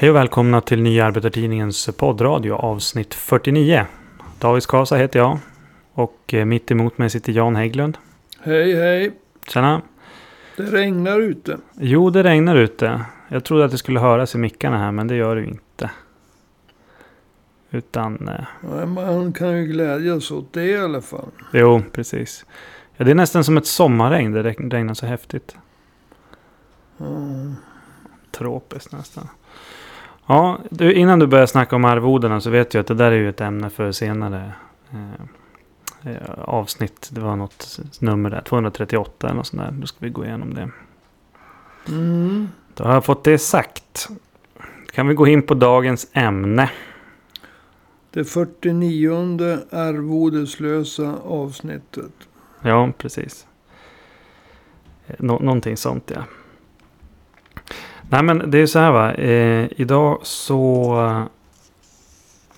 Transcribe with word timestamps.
Hej 0.00 0.10
och 0.10 0.16
välkomna 0.16 0.60
till 0.60 0.82
Nya 0.82 1.06
Arbetartidningens 1.06 1.86
poddradio 1.96 2.52
avsnitt 2.52 3.14
49. 3.14 3.86
David 4.38 4.62
Skasa 4.62 4.96
heter 4.96 5.18
jag. 5.18 5.38
Och 5.92 6.34
eh, 6.34 6.44
mitt 6.44 6.70
emot 6.70 6.98
mig 6.98 7.10
sitter 7.10 7.32
Jan 7.32 7.56
Hägglund. 7.56 7.98
Hej 8.40 8.74
hej. 8.76 9.12
Tjena. 9.48 9.82
Det 10.56 10.62
regnar 10.62 11.20
ute. 11.20 11.58
Jo, 11.80 12.10
det 12.10 12.22
regnar 12.22 12.56
ute. 12.56 13.04
Jag 13.28 13.44
trodde 13.44 13.64
att 13.64 13.70
det 13.70 13.78
skulle 13.78 14.00
höras 14.00 14.34
i 14.34 14.38
mickarna 14.38 14.78
här, 14.78 14.92
men 14.92 15.06
det 15.08 15.14
gör 15.16 15.36
det 15.36 15.42
ju 15.42 15.48
inte. 15.48 15.90
Utan... 17.70 18.28
Eh, 18.28 18.44
Ja, 18.62 18.86
Man 18.86 19.32
kan 19.32 19.56
ju 19.58 19.64
glädjas 19.66 20.30
åt 20.30 20.52
det 20.52 20.64
i 20.64 20.78
alla 20.78 21.00
fall. 21.00 21.28
jo, 21.52 21.82
precis. 21.92 22.46
Ja, 22.96 23.04
det 23.04 23.10
är 23.10 23.14
nästan 23.14 23.44
som 23.44 23.56
ett 23.56 23.66
sommarregn. 23.66 24.32
Det 24.32 24.42
reg- 24.42 24.70
regnar 24.72 24.94
så 24.94 25.06
häftigt. 25.06 25.56
Mm. 27.00 27.54
Tropiskt 28.32 28.92
nästan. 28.92 29.28
Ja, 30.28 30.58
du, 30.70 30.92
innan 30.92 31.18
du 31.18 31.26
börjar 31.26 31.46
snacka 31.46 31.76
om 31.76 31.84
arvodena 31.84 32.40
så 32.40 32.50
vet 32.50 32.74
jag 32.74 32.80
att 32.80 32.86
det 32.86 32.94
där 32.94 33.10
är 33.12 33.16
ju 33.16 33.28
ett 33.28 33.40
ämne 33.40 33.70
för 33.70 33.92
senare 33.92 34.52
eh, 34.90 36.12
eh, 36.12 36.30
avsnitt. 36.38 37.08
Det 37.12 37.20
var 37.20 37.36
något 37.36 37.78
nummer 38.00 38.30
där, 38.30 38.40
238 38.40 39.26
eller 39.26 39.36
något 39.36 39.46
sånt 39.46 39.62
där. 39.62 39.70
Då 39.72 39.86
ska 39.86 39.96
vi 40.00 40.10
gå 40.10 40.24
igenom 40.24 40.54
det. 40.54 40.70
Mm. 41.88 42.48
Då 42.74 42.84
har 42.84 42.92
jag 42.94 43.04
fått 43.04 43.24
det 43.24 43.38
sagt. 43.38 44.08
Kan 44.92 45.08
vi 45.08 45.14
gå 45.14 45.26
in 45.26 45.42
på 45.42 45.54
dagens 45.54 46.06
ämne. 46.12 46.70
Det 48.10 48.24
49 48.24 49.58
arvodeslösa 49.70 51.14
avsnittet. 51.24 52.12
Ja, 52.62 52.90
precis. 52.98 53.46
Eh, 55.06 55.14
Nå- 55.18 55.38
någonting 55.38 55.76
sånt 55.76 56.12
ja. 56.14 56.22
Nej 58.10 58.22
men 58.22 58.50
det 58.50 58.58
är 58.58 58.66
så 58.66 58.78
här 58.78 58.92
va. 58.92 59.14
Eh, 59.14 59.68
idag 59.76 60.18
så 60.22 60.92
eh, 61.06 61.24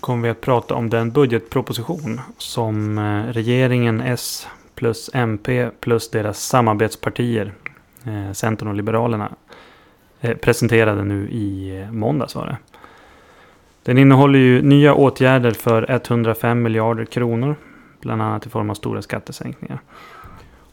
kommer 0.01 0.23
vi 0.23 0.29
att 0.29 0.41
prata 0.41 0.75
om 0.75 0.91
den 0.91 1.11
budgetproposition 1.11 2.21
som 2.39 2.99
eh, 2.99 3.33
regeringen 3.33 4.01
S 4.01 4.49
plus 4.75 5.11
MP 5.15 5.71
plus 5.81 6.11
deras 6.11 6.43
samarbetspartier 6.43 7.53
eh, 8.05 8.33
Centern 8.33 8.69
och 8.69 8.75
Liberalerna 8.75 9.33
eh, 10.21 10.37
presenterade 10.37 11.05
nu 11.05 11.29
i 11.31 11.81
eh, 11.81 11.93
måndags 11.93 12.35
var 12.35 12.47
det. 12.47 12.57
Den 13.83 13.99
innehåller 13.99 14.39
ju 14.39 14.63
nya 14.63 14.95
åtgärder 14.95 15.51
för 15.51 15.91
105 15.91 16.63
miljarder 16.63 17.05
kronor. 17.05 17.57
Bland 18.01 18.23
annat 18.23 18.47
i 18.47 18.49
form 18.49 18.71
av 18.71 18.75
stora 18.75 19.03
skattesänkningar. 19.03 19.81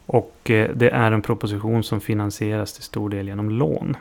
Och 0.05 0.37
det 0.45 0.89
är 0.93 1.11
en 1.11 1.21
proposition 1.21 1.83
som 1.83 2.01
finansieras 2.01 2.73
till 2.73 2.83
stor 2.83 3.09
del 3.09 3.27
genom 3.27 3.49
lån. 3.49 3.97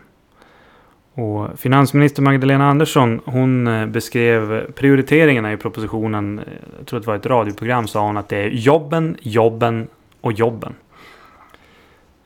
Och 1.19 1.59
finansminister 1.59 2.23
Magdalena 2.23 2.71
Andersson 2.71 3.21
hon 3.25 3.67
eh, 3.67 3.87
beskrev 3.87 4.73
prioriteringarna 4.73 5.53
i 5.53 5.57
propositionen. 5.57 6.39
Eh, 6.39 6.45
jag 6.79 6.87
tror 6.87 6.99
att 6.99 7.05
det 7.05 7.11
var 7.11 7.17
ett 7.17 7.27
radioprogram 7.27 7.89
sa 7.89 8.07
hon 8.07 8.17
att 8.17 8.29
det 8.29 8.37
är 8.37 8.49
jobben, 8.49 9.17
jobben 9.21 9.89
och 10.21 10.33
jobben. 10.33 10.75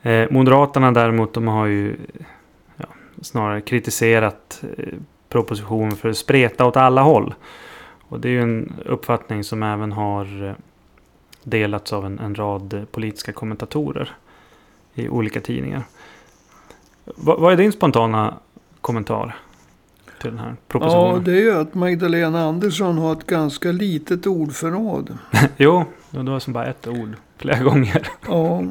Eh, 0.01 0.31
Moderaterna 0.31 0.91
däremot 0.91 1.33
de 1.33 1.47
har 1.47 1.65
ju 1.65 1.95
ja, 2.77 2.85
snarare 3.21 3.61
kritiserat 3.61 4.63
eh, 4.77 4.85
propositionen 5.29 5.91
för 5.91 6.09
att 6.09 6.17
spreta 6.17 6.65
åt 6.65 6.77
alla 6.77 7.01
håll. 7.01 7.33
Och 8.01 8.19
det 8.19 8.27
är 8.29 8.31
ju 8.31 8.41
en 8.41 8.73
uppfattning 8.85 9.43
som 9.43 9.63
även 9.63 9.91
har 9.91 10.55
delats 11.43 11.93
av 11.93 12.05
en, 12.05 12.19
en 12.19 12.35
rad 12.35 12.85
politiska 12.91 13.31
kommentatorer 13.31 14.15
i 14.93 15.09
olika 15.09 15.41
tidningar. 15.41 15.83
Va, 17.05 17.35
vad 17.39 17.53
är 17.53 17.57
din 17.57 17.71
spontana 17.71 18.33
kommentar 18.81 19.35
till 20.21 20.29
den 20.29 20.39
här 20.39 20.49
Ja, 20.49 20.55
propositionen? 20.67 21.23
det 21.23 21.31
är 21.31 21.41
ju 21.41 21.51
att 21.55 21.73
Magdalena 21.73 22.43
Andersson 22.43 22.97
har 22.97 23.11
ett 23.13 23.27
ganska 23.27 23.71
litet 23.71 24.27
ordförråd. 24.27 25.17
jo, 25.57 25.85
jo, 26.11 26.23
det 26.23 26.31
var 26.31 26.39
som 26.39 26.53
bara 26.53 26.65
ett 26.65 26.87
ord 26.87 27.15
flera 27.37 27.63
gånger. 27.63 28.07
Ja. 28.27 28.63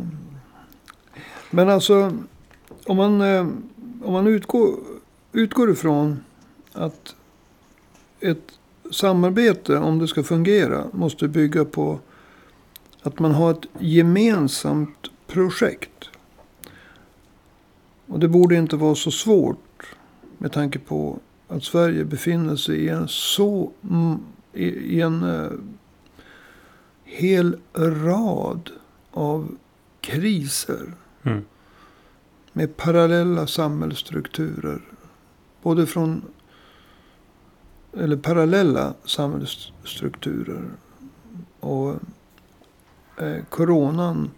Men 1.51 1.69
alltså, 1.69 2.13
om 2.87 2.97
man, 2.97 3.21
eh, 3.21 3.47
om 4.05 4.13
man 4.13 4.27
utgår, 4.27 4.75
utgår 5.33 5.71
ifrån 5.71 6.25
att 6.73 7.15
ett 8.21 8.53
samarbete, 8.93 9.77
om 9.79 9.99
det 9.99 10.09
ska 10.09 10.23
fungera, 10.23 10.85
måste 10.93 11.29
bygga 11.29 11.65
på 11.65 11.99
att 13.03 13.19
man 13.19 13.33
har 13.33 13.51
ett 13.51 13.67
gemensamt 13.79 15.09
projekt. 15.27 16.09
Och 18.07 18.19
det 18.21 18.29
borde 18.29 18.57
inte 18.57 18.77
vara 18.77 18.95
så 18.95 19.11
svårt 19.11 19.59
med 20.41 20.53
tanke 20.53 20.79
på 20.79 21.19
att 21.49 21.65
Sverige 21.65 22.05
befinner 22.05 22.57
sig 22.57 22.77
i 22.77 22.89
en 22.89 23.09
så 23.09 23.73
mm, 23.91 24.19
i, 24.53 24.65
i 24.69 25.01
en 25.01 25.23
eh, 25.23 25.51
hel 27.05 27.57
rad 27.75 28.71
av 29.11 29.57
kriser 30.01 30.95
Mm. 31.23 31.45
med 32.53 32.77
parallella 32.77 33.47
samhällsstrukturer. 33.47 34.81
Både 35.63 35.87
från 35.87 36.23
eller 37.97 38.17
parallella 38.17 38.95
samhällsstrukturer. 39.05 40.71
Och 41.61 41.95
eh, 43.17 43.45
coronan 43.49 44.31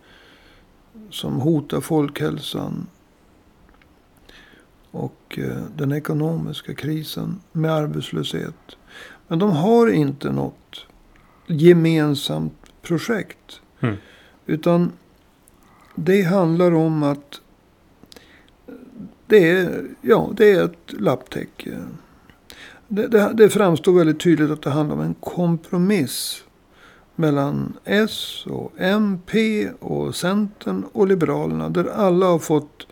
som 1.10 1.40
hotar 1.40 1.80
folkhälsan. 1.80 2.86
Och 4.92 5.38
eh, 5.38 5.62
den 5.76 5.92
ekonomiska 5.92 6.74
krisen 6.74 7.40
med 7.52 7.72
arbetslöshet. 7.72 8.76
Men 9.28 9.38
de 9.38 9.50
har 9.50 9.90
inte 9.90 10.32
något 10.32 10.86
gemensamt 11.46 12.72
projekt. 12.82 13.60
Mm. 13.80 13.96
Utan 14.46 14.92
det 15.94 16.22
handlar 16.22 16.74
om 16.74 17.02
att 17.02 17.40
det 19.26 19.50
är, 19.50 19.84
ja, 20.02 20.30
det 20.36 20.52
är 20.52 20.64
ett 20.64 20.92
lapptäcke. 20.92 21.78
Det, 22.88 23.06
det, 23.06 23.32
det 23.34 23.50
framstår 23.50 23.92
väldigt 23.92 24.20
tydligt 24.20 24.50
att 24.50 24.62
det 24.62 24.70
handlar 24.70 24.96
om 24.96 25.02
en 25.02 25.14
kompromiss 25.14 26.44
mellan 27.14 27.72
S 27.84 28.44
och 28.46 28.72
MP 28.78 29.68
och 29.70 30.14
Centern 30.14 30.84
och 30.92 31.08
Liberalerna. 31.08 31.68
Där 31.68 31.84
alla 31.84 32.26
har 32.26 32.38
fått 32.38 32.86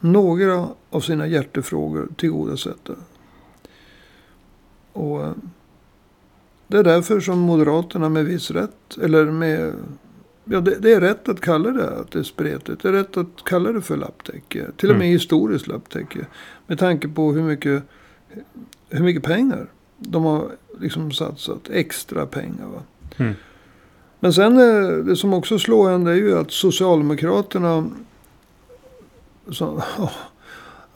några 0.00 0.68
av 0.96 1.00
sina 1.00 1.26
hjärtefrågor 1.26 2.08
tillgodosedda. 2.16 2.94
Och 4.92 5.22
eh, 5.24 5.32
det 6.68 6.78
är 6.78 6.84
därför 6.84 7.20
som 7.20 7.38
Moderaterna 7.38 8.08
med 8.08 8.24
viss 8.24 8.50
rätt, 8.50 8.98
eller 9.02 9.24
med 9.24 9.74
Ja, 10.48 10.60
det, 10.60 10.78
det 10.78 10.92
är 10.92 11.00
rätt 11.00 11.28
att 11.28 11.40
kalla 11.40 11.70
det 11.70 11.90
att 11.90 12.10
det 12.10 12.18
är 12.18 12.22
spretigt. 12.22 12.82
Det 12.82 12.88
är 12.88 12.92
rätt 12.92 13.16
att 13.16 13.44
kalla 13.44 13.72
det 13.72 13.80
för 13.82 13.96
lapptäcke. 13.96 14.66
Till 14.76 14.90
och 14.90 14.96
med 14.96 15.04
Mm. 15.06 15.12
historiskt 15.12 15.66
lapptäcke. 15.66 16.26
Med 16.66 16.78
tanke 16.78 17.08
på 17.08 17.32
hur 17.32 17.42
mycket, 17.42 17.82
hur 18.88 19.04
mycket 19.04 19.22
pengar 19.22 19.66
de 19.98 20.24
har 20.24 20.50
liksom 20.80 21.12
satsat. 21.12 21.70
Extra 21.70 22.26
pengar. 22.26 22.66
Va? 22.66 22.82
Mm. 23.16 23.34
Men 24.20 24.32
sen 24.32 24.58
eh, 24.58 24.88
det 25.04 25.16
som 25.16 25.34
också 25.34 25.58
slår 25.58 25.90
en 25.90 26.04
det 26.04 26.10
är 26.10 26.14
ju 26.16 26.38
att 26.38 26.50
Socialdemokraterna. 26.50 27.90
Så, 29.50 29.82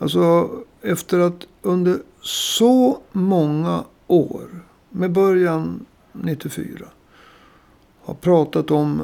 alltså 0.00 0.50
efter 0.82 1.18
att 1.18 1.46
under 1.62 2.02
så 2.22 3.02
många 3.12 3.84
år. 4.06 4.64
Med 4.90 5.12
början 5.12 5.86
94. 6.12 6.86
Har 8.02 8.14
pratat 8.14 8.70
om 8.70 9.02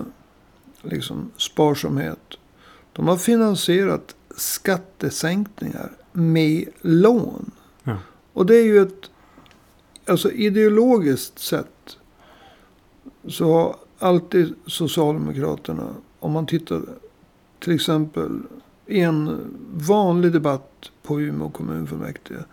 liksom 0.82 1.30
sparsamhet. 1.36 2.34
De 2.92 3.08
har 3.08 3.16
finansierat 3.16 4.16
skattesänkningar 4.36 5.92
med 6.12 6.68
lån. 6.80 7.50
Ja. 7.82 7.96
Och 8.32 8.46
det 8.46 8.56
är 8.56 8.64
ju 8.64 8.82
ett 8.82 9.10
alltså 10.06 10.30
ideologiskt 10.30 11.38
sett. 11.38 11.98
Så 13.28 13.52
har 13.52 13.76
alltid 13.98 14.54
Socialdemokraterna, 14.66 15.94
om 16.18 16.32
man 16.32 16.46
tittar 16.46 16.82
till 17.58 17.74
exempel 17.74 18.42
i 18.86 19.00
en 19.00 19.40
vanlig 19.72 20.32
debatt 20.32 20.90
på 21.02 21.20
Umeå 21.20 21.48
kommunfullmäktige. 21.48 22.44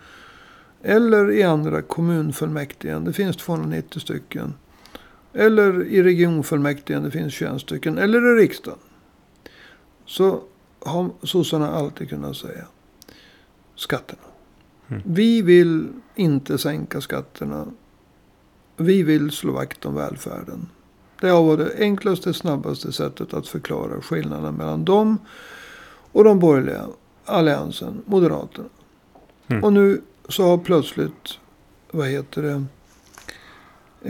Eller 0.82 1.30
i 1.30 1.42
andra 1.42 1.82
kommunfullmäktige. 1.82 2.98
Det 2.98 3.12
finns 3.12 3.36
290 3.36 4.00
stycken. 4.00 4.54
Eller 5.32 5.84
i 5.84 6.02
regionfullmäktige, 6.02 7.00
det 7.00 7.10
finns 7.10 7.34
21 7.34 7.60
stycken. 7.60 7.98
Eller 7.98 8.36
i 8.36 8.42
riksdagen. 8.42 8.78
Så 10.06 10.42
har 10.80 11.10
sossarna 11.22 11.70
alltid 11.70 12.08
kunnat 12.08 12.36
säga 12.36 12.64
skatterna. 13.74 14.22
Mm. 14.88 15.02
Vi 15.04 15.42
vill 15.42 15.88
inte 16.14 16.58
sänka 16.58 17.00
skatterna. 17.00 17.66
Vi 18.76 19.02
vill 19.02 19.30
slå 19.30 19.52
vakt 19.52 19.86
om 19.86 19.94
välfärden. 19.94 20.68
Det 21.20 21.28
har 21.28 21.42
varit 21.42 21.58
det 21.58 21.84
enklaste, 21.84 22.34
snabbaste 22.34 22.92
sättet 22.92 23.34
att 23.34 23.48
förklara 23.48 24.00
skillnaden 24.00 24.54
mellan 24.54 24.84
dem 24.84 25.18
och 26.14 26.24
de 26.24 26.38
borgerliga 26.38 26.86
alliansen, 27.24 28.02
Moderaterna. 28.06 28.68
Mm. 29.48 29.64
Och 29.64 29.72
nu 29.72 30.00
så 30.28 30.44
har 30.44 30.58
plötsligt, 30.58 31.38
vad 31.90 32.08
heter 32.08 32.42
det, 32.42 32.64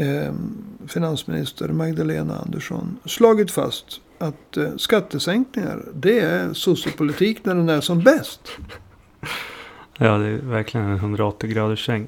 eh, 0.05 0.35
finansminister 0.87 1.69
Magdalena 1.69 2.39
Andersson 2.39 2.99
slagit 3.05 3.51
fast 3.51 4.01
att 4.19 4.57
eh, 4.57 4.77
skattesänkningar, 4.77 5.85
det 5.95 6.21
är 6.21 6.53
sociopolitik 6.53 7.45
när 7.45 7.55
den 7.55 7.69
är 7.69 7.81
som 7.81 8.01
bäst. 8.01 8.41
Ja, 9.99 10.19
det 10.19 10.27
är 10.27 10.37
verkligen 10.37 10.87
en 10.87 10.97
180 10.97 11.51
graders 11.51 11.87
sväng. 11.87 12.07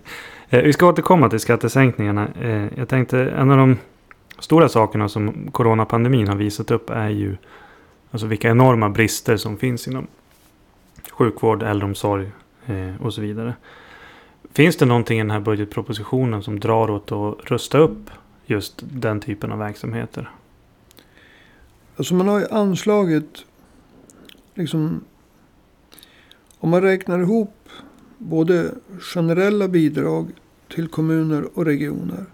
Eh, 0.48 0.62
vi 0.62 0.72
ska 0.72 0.88
återkomma 0.88 1.30
till 1.30 1.40
skattesänkningarna. 1.40 2.28
Eh, 2.40 2.78
jag 2.78 2.88
tänkte 2.88 3.18
en 3.18 3.50
av 3.50 3.56
de 3.56 3.76
stora 4.38 4.68
sakerna 4.68 5.08
som 5.08 5.50
coronapandemin 5.52 6.28
har 6.28 6.36
visat 6.36 6.70
upp 6.70 6.90
är 6.90 7.08
ju 7.08 7.36
alltså 8.10 8.26
vilka 8.26 8.50
enorma 8.50 8.90
brister 8.90 9.36
som 9.36 9.56
finns 9.56 9.88
inom 9.88 10.06
sjukvård, 11.10 11.62
äldreomsorg 11.62 12.30
eh, 12.66 13.02
och 13.02 13.14
så 13.14 13.20
vidare. 13.20 13.54
Finns 14.52 14.76
det 14.76 14.86
någonting 14.86 15.18
i 15.18 15.22
den 15.22 15.30
här 15.30 15.40
budgetpropositionen 15.40 16.42
som 16.42 16.60
drar 16.60 16.90
åt 16.90 17.12
att 17.12 17.50
rusta 17.50 17.78
upp 17.78 18.10
just 18.46 18.82
den 18.84 19.20
typen 19.20 19.52
av 19.52 19.58
verksamheter? 19.58 20.30
Alltså 21.96 22.14
man 22.14 22.28
har 22.28 22.38
ju 22.38 22.46
anslagit, 22.50 23.44
liksom, 24.54 25.04
om 26.58 26.70
man 26.70 26.82
räknar 26.82 27.18
ihop 27.18 27.68
både 28.18 28.74
generella 29.00 29.68
bidrag 29.68 30.30
till 30.68 30.88
kommuner 30.88 31.58
och 31.58 31.64
regioner, 31.64 32.24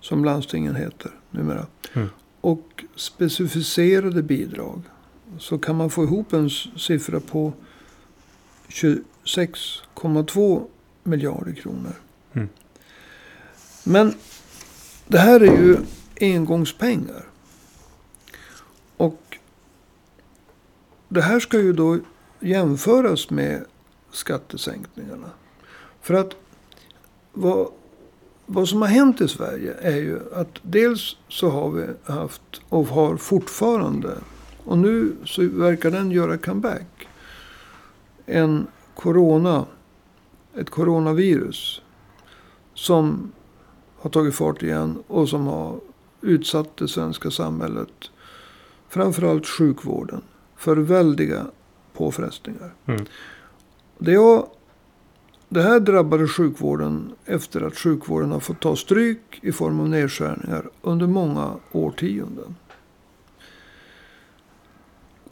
som 0.00 0.24
landstingen 0.24 0.76
heter 0.76 1.10
numera, 1.30 1.66
Mm. 1.92 2.08
och 2.40 2.84
specificerade 2.96 4.22
bidrag, 4.22 4.82
så 5.38 5.58
kan 5.58 5.76
man 5.76 5.90
få 5.90 6.04
ihop 6.04 6.32
en 6.32 6.50
siffra 6.76 7.20
på 7.20 7.52
26,2 8.68 10.66
miljarder 11.02 11.52
kronor. 11.52 11.92
Mm. 12.32 12.48
Men 13.84 14.14
det 15.06 15.18
här 15.18 15.40
är 15.40 15.62
ju 15.62 15.76
engångspengar. 16.20 17.24
Och 18.96 19.38
det 21.08 21.22
här 21.22 21.40
ska 21.40 21.60
ju 21.60 21.72
då 21.72 21.98
jämföras 22.40 23.30
med 23.30 23.64
skattesänkningarna. 24.10 25.30
För 26.00 26.14
att 26.14 26.36
vad, 27.32 27.68
vad 28.46 28.68
som 28.68 28.82
har 28.82 28.88
hänt 28.88 29.20
i 29.20 29.28
Sverige 29.28 29.74
är 29.80 29.96
ju 29.96 30.20
att 30.34 30.58
dels 30.62 31.16
så 31.28 31.48
har 31.48 31.70
vi 31.70 31.86
haft 32.04 32.42
och 32.68 32.86
har 32.86 33.16
fortfarande 33.16 34.14
och 34.64 34.78
nu 34.78 35.16
så 35.24 35.48
verkar 35.48 35.90
den 35.90 36.10
göra 36.10 36.38
comeback. 36.38 37.08
En 38.26 38.66
corona, 38.94 39.66
ett 40.54 40.70
coronavirus 40.70 41.82
som 42.74 43.32
har 43.96 44.10
tagit 44.10 44.34
fart 44.34 44.62
igen 44.62 45.02
och 45.06 45.28
som 45.28 45.46
har 45.46 45.80
utsatt 46.20 46.76
det 46.76 46.88
svenska 46.88 47.30
samhället, 47.30 48.10
framförallt 48.88 49.46
sjukvården, 49.46 50.22
för 50.56 50.76
väldiga 50.76 51.46
påfrestningar. 51.92 52.74
Mm. 52.86 53.04
Det, 53.98 54.14
har, 54.14 54.46
det 55.48 55.62
här 55.62 55.80
drabbade 55.80 56.28
sjukvården 56.28 57.12
efter 57.24 57.60
att 57.60 57.76
sjukvården 57.76 58.30
har 58.30 58.40
fått 58.40 58.60
ta 58.60 58.76
stryk 58.76 59.38
i 59.42 59.52
form 59.52 59.80
av 59.80 59.88
nedskärningar 59.88 60.70
under 60.82 61.06
många 61.06 61.54
årtionden. 61.72 62.56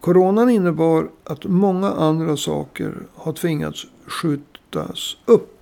Coronan 0.03 0.51
innebar 0.51 1.11
att 1.25 1.45
många 1.45 1.91
andra 1.91 2.37
saker 2.37 2.95
har 3.15 3.33
tvingats 3.33 3.87
skjutas 4.07 5.17
upp. 5.25 5.59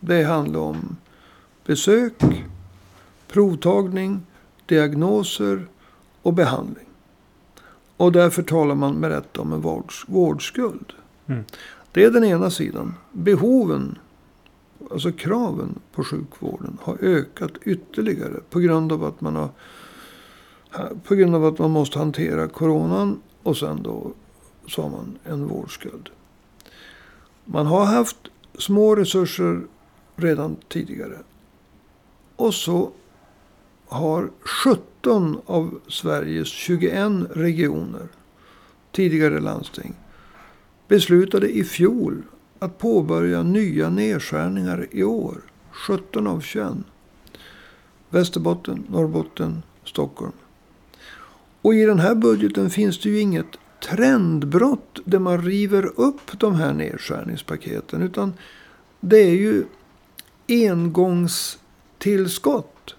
Det 0.00 0.22
handlar 0.22 0.60
om 0.60 0.96
besök, 1.66 2.22
provtagning, 3.28 4.20
diagnoser 4.66 5.66
och 6.22 6.34
behandling. 6.34 6.86
Och 7.96 8.12
därför 8.12 8.42
talar 8.42 8.74
man 8.74 8.94
med 8.94 9.10
rätta 9.10 9.40
om 9.40 9.52
en 9.52 9.60
vårds, 9.60 10.04
vårdskuld. 10.08 10.92
Mm. 11.26 11.44
Det 11.92 12.04
är 12.04 12.10
den 12.10 12.24
ena 12.24 12.50
sidan. 12.50 12.94
Behoven, 13.12 13.98
alltså 14.90 15.12
kraven 15.12 15.78
på 15.92 16.04
sjukvården 16.04 16.78
har 16.82 16.96
ökat 17.00 17.52
ytterligare 17.64 18.40
på 18.50 18.60
grund 18.60 18.92
av 18.92 19.04
att 19.04 19.20
man 19.20 19.36
har 19.36 19.48
på 21.04 21.14
grund 21.14 21.34
av 21.34 21.44
att 21.44 21.58
man 21.58 21.70
måste 21.70 21.98
hantera 21.98 22.48
coronan 22.48 23.20
och 23.42 23.56
sen 23.56 23.82
då 23.82 24.12
så 24.66 24.82
har 24.82 24.90
man 24.90 25.18
en 25.24 25.46
vårdskuld. 25.48 26.10
Man 27.44 27.66
har 27.66 27.84
haft 27.84 28.16
små 28.58 28.96
resurser 28.96 29.62
redan 30.16 30.56
tidigare. 30.68 31.18
Och 32.36 32.54
så 32.54 32.90
har 33.88 34.30
17 34.40 35.40
av 35.46 35.80
Sveriges 35.88 36.48
21 36.48 37.12
regioner, 37.30 38.08
tidigare 38.92 39.40
landsting, 39.40 39.94
beslutade 40.88 41.48
i 41.50 41.64
fjol 41.64 42.22
att 42.58 42.78
påbörja 42.78 43.42
nya 43.42 43.90
nedskärningar 43.90 44.86
i 44.90 45.04
år. 45.04 45.40
17 45.70 46.26
av 46.26 46.40
21. 46.40 46.72
Västerbotten, 48.10 48.84
Norrbotten, 48.88 49.62
Stockholm. 49.84 50.32
Och 51.62 51.74
i 51.74 51.84
den 51.84 51.98
här 51.98 52.14
budgeten 52.14 52.70
finns 52.70 52.98
det 52.98 53.08
ju 53.08 53.20
inget 53.20 53.56
trendbrott 53.82 54.98
där 55.04 55.18
man 55.18 55.42
river 55.42 56.00
upp 56.00 56.38
de 56.38 56.54
här 56.54 56.72
nedskärningspaketen. 56.72 58.02
Utan 58.02 58.32
det 59.00 59.18
är 59.18 59.34
ju 59.34 59.64
engångstillskott. 60.48 62.94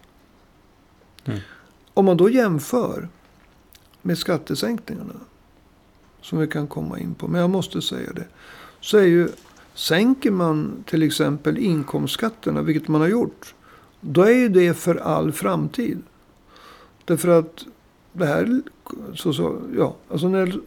Mm. 1.25 1.39
Om 1.93 2.05
man 2.05 2.17
då 2.17 2.29
jämför 2.29 3.09
med 4.01 4.17
skattesänkningarna. 4.17 5.13
Som 6.21 6.39
vi 6.39 6.47
kan 6.47 6.67
komma 6.67 6.99
in 6.99 7.13
på. 7.13 7.27
Men 7.27 7.41
jag 7.41 7.49
måste 7.49 7.81
säga 7.81 8.13
det. 8.13 8.27
Så 8.79 8.97
är 8.97 9.05
ju, 9.05 9.29
sänker 9.73 10.31
man 10.31 10.83
till 10.87 11.03
exempel 11.03 11.57
inkomstskatterna, 11.57 12.61
vilket 12.61 12.87
man 12.87 13.01
har 13.01 13.07
gjort. 13.07 13.55
Då 13.99 14.21
är 14.21 14.35
ju 14.35 14.49
det 14.49 14.73
för 14.73 14.95
all 14.95 15.31
framtid. 15.31 16.01
Därför 17.05 17.27
att 17.27 17.65
det 18.13 18.25
här, 18.25 18.61
så, 19.15 19.33
så, 19.33 19.61
ja, 19.77 19.95
alltså 20.09 20.27
när, 20.27 20.59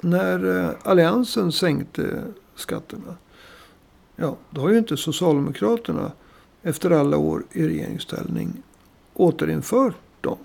när 0.00 0.64
eh, 0.64 0.70
alliansen 0.82 1.52
sänkte 1.52 2.22
skatterna. 2.54 3.16
Ja, 4.16 4.36
då 4.50 4.60
har 4.60 4.70
ju 4.70 4.78
inte 4.78 4.96
Socialdemokraterna 4.96 6.12
efter 6.62 6.90
alla 6.90 7.16
år 7.16 7.44
i 7.52 7.68
regeringsställning 7.68 8.62
återinfört 9.14 9.94
dem. 10.20 10.38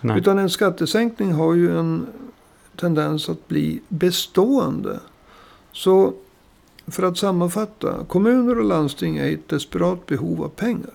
Nej. 0.00 0.18
Utan 0.18 0.38
en 0.38 0.50
skattesänkning 0.50 1.32
har 1.32 1.54
ju 1.54 1.78
en 1.78 2.06
tendens 2.76 3.28
att 3.28 3.48
bli 3.48 3.80
bestående. 3.88 5.00
Så 5.72 6.14
för 6.86 7.02
att 7.02 7.18
sammanfatta. 7.18 8.04
Kommuner 8.08 8.58
och 8.58 8.64
landsting 8.64 9.16
är 9.16 9.26
i 9.26 9.34
ett 9.34 9.48
desperat 9.48 10.06
behov 10.06 10.42
av 10.44 10.48
pengar. 10.48 10.94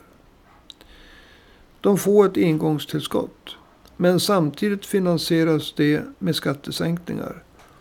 De 1.82 1.98
får 1.98 2.26
ett 2.26 2.38
engångstillskott. 2.38 3.57
Men 3.98 4.20
samtidigt 4.20 4.86
finansieras 4.86 5.74
det 5.78 6.02
med 6.20 6.36
skattesänkningar. 6.36 7.36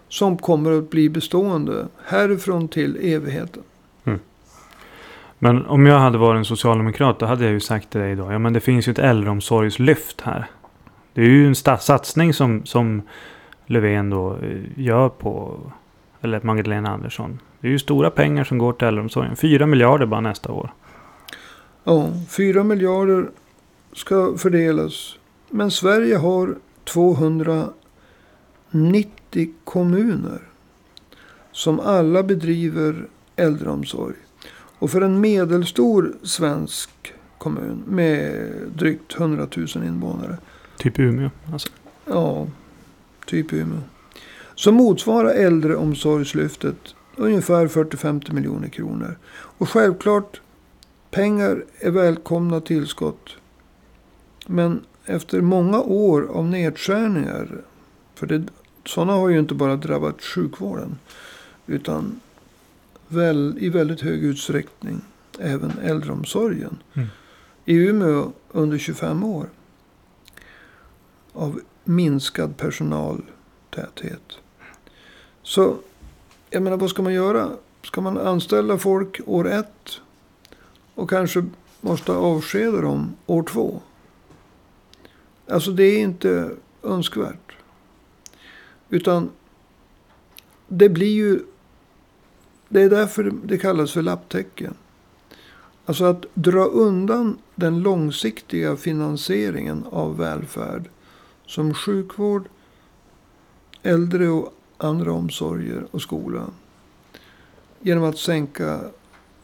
Som 0.08 0.38
kommer 0.38 0.78
att 0.78 0.90
bli 0.90 1.08
bestående 1.08 1.86
härifrån 2.04 2.68
till 2.68 2.96
evigheten. 3.00 3.62
Men 5.38 5.66
om 5.66 5.86
jag 5.86 5.98
hade 5.98 6.18
varit 6.18 6.38
en 6.38 6.44
socialdemokrat 6.44 7.18
då 7.18 7.26
hade 7.26 7.44
jag 7.44 7.52
ju 7.52 7.60
sagt 7.60 7.90
till 7.90 8.00
dig 8.00 8.12
idag. 8.12 8.32
Ja 8.32 8.38
men 8.38 8.52
det 8.52 8.60
finns 8.60 8.88
ju 8.88 8.92
ett 8.92 8.98
äldreomsorgslyft 8.98 10.20
här. 10.20 10.46
Det 11.12 11.20
är 11.20 11.26
ju 11.26 11.46
en 11.46 11.54
satsning 11.54 12.34
som, 12.34 12.66
som 12.66 13.02
Löfven 13.66 14.10
då 14.10 14.36
eh, 14.36 14.60
gör 14.74 15.08
på. 15.08 15.58
Eller 16.20 16.40
Magdalena 16.40 16.90
Andersson. 16.90 17.38
Det 17.60 17.66
är 17.66 17.70
ju 17.70 17.78
stora 17.78 18.10
pengar 18.10 18.44
som 18.44 18.58
går 18.58 18.72
till 18.72 18.88
äldreomsorgen. 18.88 19.36
Fyra 19.36 19.66
miljarder 19.66 20.06
bara 20.06 20.20
nästa 20.20 20.52
år. 20.52 20.70
Ja, 21.84 22.08
4 22.28 22.64
miljarder 22.64 23.26
ska 23.92 24.34
fördelas. 24.38 25.18
Men 25.50 25.70
Sverige 25.70 26.16
har 26.16 26.58
290 26.84 27.74
kommuner. 29.64 30.42
Som 31.52 31.80
alla 31.80 32.22
bedriver 32.22 33.08
äldreomsorg. 33.36 34.14
Och 34.78 34.90
för 34.90 35.00
en 35.00 35.20
medelstor 35.20 36.16
svensk 36.22 36.90
kommun 37.38 37.82
med 37.86 38.48
drygt 38.74 39.14
100 39.16 39.48
000 39.56 39.66
invånare. 39.84 40.36
Typ 40.78 40.98
Umeå. 40.98 41.30
Alltså. 41.52 41.68
Ja, 42.04 42.46
typ 43.26 43.52
Umeå. 43.52 43.78
Så 44.54 44.72
motsvarar 44.72 45.30
äldreomsorgslyftet 45.30 46.94
ungefär 47.16 47.66
40-50 47.66 48.32
miljoner 48.32 48.68
kronor. 48.68 49.18
Och 49.32 49.68
självklart, 49.68 50.40
pengar 51.10 51.64
är 51.78 51.90
välkomna 51.90 52.60
tillskott. 52.60 53.30
Men 54.46 54.84
efter 55.06 55.40
många 55.40 55.80
år 55.80 56.28
av 56.32 56.44
nedskärningar. 56.44 57.48
För 58.14 58.26
det, 58.26 58.44
sådana 58.84 59.12
har 59.12 59.28
ju 59.28 59.38
inte 59.38 59.54
bara 59.54 59.76
drabbat 59.76 60.22
sjukvården. 60.22 60.98
Utan 61.66 62.20
väl, 63.08 63.56
i 63.60 63.68
väldigt 63.68 64.00
hög 64.00 64.24
utsträckning 64.24 65.00
även 65.38 65.78
äldreomsorgen. 65.78 66.78
Mm. 66.94 67.08
I 67.64 67.74
Umeå 67.74 68.32
under 68.52 68.78
25 68.78 69.24
år. 69.24 69.46
Av 71.32 71.60
minskad 71.84 72.56
personaltäthet. 72.56 74.38
Så 75.42 75.76
jag 76.50 76.62
menar 76.62 76.76
vad 76.76 76.90
ska 76.90 77.02
man 77.02 77.14
göra? 77.14 77.50
Ska 77.82 78.00
man 78.00 78.18
anställa 78.18 78.78
folk 78.78 79.20
år 79.26 79.48
ett? 79.48 80.00
Och 80.94 81.10
kanske 81.10 81.44
måste 81.80 82.12
avskeda 82.12 82.80
dem 82.80 83.16
år 83.26 83.42
två? 83.42 83.80
Alltså 85.48 85.70
det 85.70 85.84
är 85.84 85.98
inte 85.98 86.50
önskvärt. 86.82 87.56
Utan 88.88 89.30
det 90.68 90.88
blir 90.88 91.14
ju... 91.14 91.40
Det 92.68 92.82
är 92.82 92.90
därför 92.90 93.32
det 93.44 93.58
kallas 93.58 93.92
för 93.92 94.02
lapptäcke. 94.02 94.70
Alltså 95.84 96.04
att 96.04 96.26
dra 96.34 96.64
undan 96.64 97.38
den 97.54 97.80
långsiktiga 97.80 98.76
finansieringen 98.76 99.84
av 99.90 100.16
välfärd. 100.16 100.88
Som 101.46 101.74
sjukvård, 101.74 102.48
äldre 103.82 104.28
och 104.28 104.54
andra 104.78 105.12
omsorger 105.12 105.86
och 105.90 106.02
skola. 106.02 106.46
Genom 107.80 108.04
att 108.04 108.18
sänka 108.18 108.80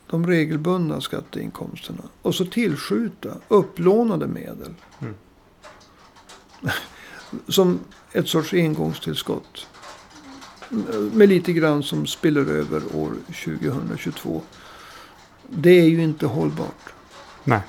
de 0.07 0.27
regelbundna 0.27 1.01
skatteinkomsterna. 1.01 2.03
Och 2.23 2.35
så 2.35 2.45
tillskjuta 2.45 3.35
upplånade 3.49 4.27
medel. 4.27 4.75
Mm 5.01 5.15
som 7.49 7.81
ett 8.13 8.29
sorts 8.29 8.53
engångstillskott. 8.53 9.67
Med 11.13 11.29
lite 11.29 11.53
grann 11.53 11.83
som 11.83 12.07
spiller 12.07 12.41
över 12.41 12.83
år 12.97 13.13
2022. 13.27 14.43
Det 15.49 15.81
är 15.81 15.89
ju 15.89 16.03
inte 16.03 16.27
hållbart. 16.27 16.93
Nej. 17.45 17.61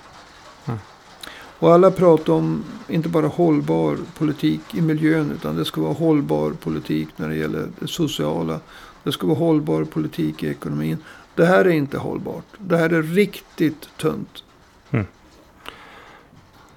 Och 1.63 1.73
alla 1.73 1.91
pratar 1.91 2.33
om 2.33 2.63
inte 2.87 3.09
bara 3.09 3.27
hållbar 3.27 3.97
politik 4.17 4.61
i 4.73 4.81
miljön. 4.81 5.31
Utan 5.31 5.55
det 5.55 5.65
ska 5.65 5.81
vara 5.81 5.93
hållbar 5.93 6.51
politik 6.51 7.07
när 7.15 7.29
det 7.29 7.35
gäller 7.35 7.69
det 7.79 7.87
sociala. 7.87 8.59
Det 9.03 9.11
ska 9.11 9.27
vara 9.27 9.37
hållbar 9.37 9.83
politik 9.83 10.43
i 10.43 10.47
ekonomin. 10.47 10.97
Det 11.35 11.45
här 11.45 11.65
är 11.65 11.69
inte 11.69 11.97
hållbart. 11.97 12.45
Det 12.57 12.77
här 12.77 12.89
är 12.89 13.03
riktigt 13.03 13.97
tunt. 13.97 14.43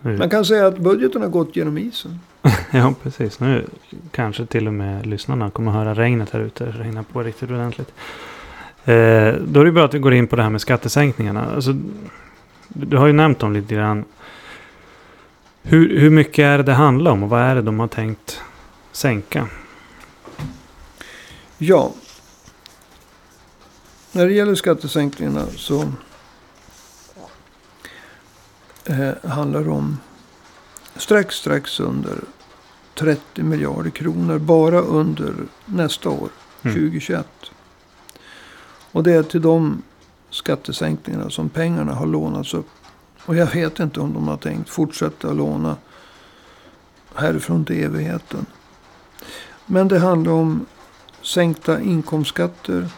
Nu, 0.07 0.17
Man 0.17 0.31
kan 0.31 0.45
säga 0.45 0.67
att 0.67 0.79
budgeten 0.79 1.23
har 1.23 1.29
gått 1.29 1.57
genom 1.57 1.79
isen. 1.79 2.21
ja, 2.71 2.95
precis. 3.03 3.41
Nu 3.41 3.65
kanske 4.11 4.47
till 4.47 4.67
och 4.67 4.75
med 4.75 5.07
lyssnarna 5.07 5.51
kommer 5.51 5.73
höra 5.73 5.95
regnet 5.95 6.31
här 6.31 6.41
ute. 6.41 6.65
Det 6.65 6.71
regnar 6.71 7.03
på 7.03 7.23
riktigt 7.23 7.51
ordentligt. 7.51 7.93
Eh, 8.85 9.35
då 9.49 9.61
är 9.61 9.65
det 9.65 9.73
bra 9.73 9.85
att 9.85 9.95
vi 9.95 9.99
går 9.99 10.15
in 10.15 10.27
på 10.27 10.37
det 10.37 10.43
här 10.43 10.51
med 10.51 10.61
skattesänkningarna. 10.61 11.55
Alltså, 11.55 11.75
du 12.69 12.97
har 12.97 13.07
ju 13.07 13.13
nämnt 13.13 13.39
dem 13.39 13.53
lite 13.53 13.75
grann. 13.75 14.05
Hur, 15.63 16.01
hur 16.01 16.11
mycket 16.11 16.43
är 16.43 16.59
det 16.59 16.65
det 16.65 16.73
handlar 16.73 17.13
om 17.13 17.23
och 17.23 17.29
vad 17.29 17.43
är 17.43 17.55
det 17.55 17.63
de 17.63 17.81
har 17.81 17.89
tänkt 17.89 18.41
sänka? 18.93 19.49
Ja. 21.59 21.93
När 24.13 24.27
det 24.27 24.33
gäller 24.33 24.55
skattesänkningarna 24.55 25.47
så 25.57 25.93
eh, 28.87 29.31
handlar 29.31 29.69
om 29.69 29.99
strax, 30.97 31.35
strax 31.35 31.81
under 31.81 32.19
30 32.95 33.43
miljarder 33.43 33.91
kronor 33.91 34.39
bara 34.39 34.81
under 34.81 35.35
nästa 35.67 36.11
år, 36.11 36.29
Mm. 36.63 36.75
2021. 36.77 37.27
Och 38.93 39.03
det 39.03 39.13
är 39.13 39.23
till 39.23 39.43
de 39.43 39.83
skattesänkningarna 40.31 41.31
som 41.31 41.49
pengarna 41.49 41.95
har 41.95 42.07
lånats 42.07 42.55
upp. 42.55 42.69
Och 43.25 43.37
jag 43.37 43.47
vet 43.47 43.81
inte 43.81 44.01
om 44.01 44.15
de 44.15 44.29
har 44.29 44.37
tänkt 44.37 44.69
fortsätta 44.71 45.33
låna 45.33 45.77
härifrån 47.15 47.65
till 47.65 47.85
evigheten. 47.85 48.47
Men 49.67 49.89
det 49.89 49.99
handlar 49.99 50.33
om 50.33 50.67
sänkta 51.23 51.81
inkomstskatter, 51.81 52.89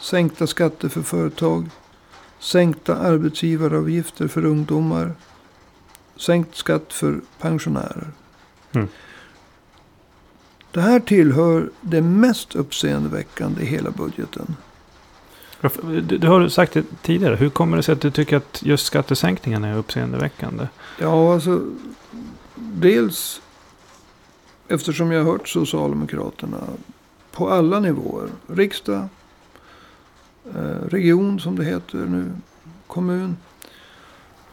sänkta 0.00 0.46
skatter 0.46 0.88
för 0.88 1.02
företag, 1.02 1.70
sänkta 2.40 2.96
arbetsgivaravgifter 2.96 4.28
för 4.28 4.44
ungdomar, 4.44 5.12
sänkt 6.16 6.56
skatt 6.56 6.92
för 6.92 7.20
pensionärer. 7.38 8.10
Mm. 8.72 8.88
Det 10.72 10.80
här 10.80 11.00
tillhör 11.00 11.70
det 11.80 12.02
mest 12.02 12.54
uppseendeväckande 12.54 13.62
i 13.62 13.66
hela 13.66 13.90
budgeten. 13.90 14.56
Du, 15.82 16.00
du 16.00 16.28
har 16.28 16.48
sagt 16.48 16.72
det 16.72 16.84
tidigare. 17.02 17.36
Hur 17.36 17.50
kommer 17.50 17.76
det 17.76 17.82
sig 17.82 17.92
att 17.92 18.00
du 18.00 18.10
tycker 18.10 18.36
att 18.36 18.62
just 18.62 18.86
skattesänkningarna 18.86 19.68
är 19.68 19.76
uppseendeväckande? 19.76 20.68
Ja, 20.98 21.34
alltså. 21.34 21.60
Dels 22.54 23.40
eftersom 24.68 25.12
jag 25.12 25.24
har 25.24 25.32
hört 25.32 25.48
Socialdemokraterna 25.48 26.58
på 27.32 27.50
alla 27.50 27.80
nivåer. 27.80 28.28
Riksdag, 28.46 29.08
region 30.88 31.40
som 31.40 31.56
det 31.58 31.64
heter 31.64 31.98
nu, 31.98 32.32
kommun. 32.86 33.36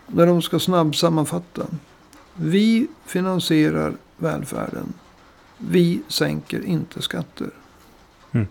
Där 0.08 0.28
de 0.28 0.42
ska 0.42 0.60
snabbsammanfatta. 0.60 1.66
Vi 2.34 2.88
finansierar 3.06 3.94
välfärden. 4.18 4.94
Vi 5.58 6.02
sänker 6.08 6.66
inte 6.66 7.02
skatter. 7.02 7.50
Mm. 8.32 8.48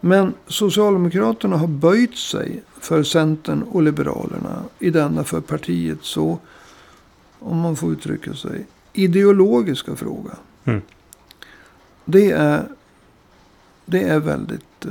Men 0.00 0.34
Socialdemokraterna 0.46 1.56
har 1.56 1.66
böjt 1.66 2.16
sig 2.16 2.62
för 2.80 3.02
Centern 3.02 3.62
och 3.62 3.82
Liberalerna 3.82 4.64
i 4.78 4.90
denna 4.90 5.24
för 5.24 5.40
partiet 5.40 5.98
så, 6.02 6.38
om 7.38 7.58
man 7.58 7.76
får 7.76 7.92
uttrycka 7.92 8.34
sig, 8.34 8.66
ideologiska 8.92 9.96
fråga. 9.96 10.36
Mm. 10.64 10.82
Det, 12.04 12.30
är, 12.30 12.68
det 13.84 14.02
är 14.02 14.18
väldigt 14.18 14.84
eh, 14.84 14.90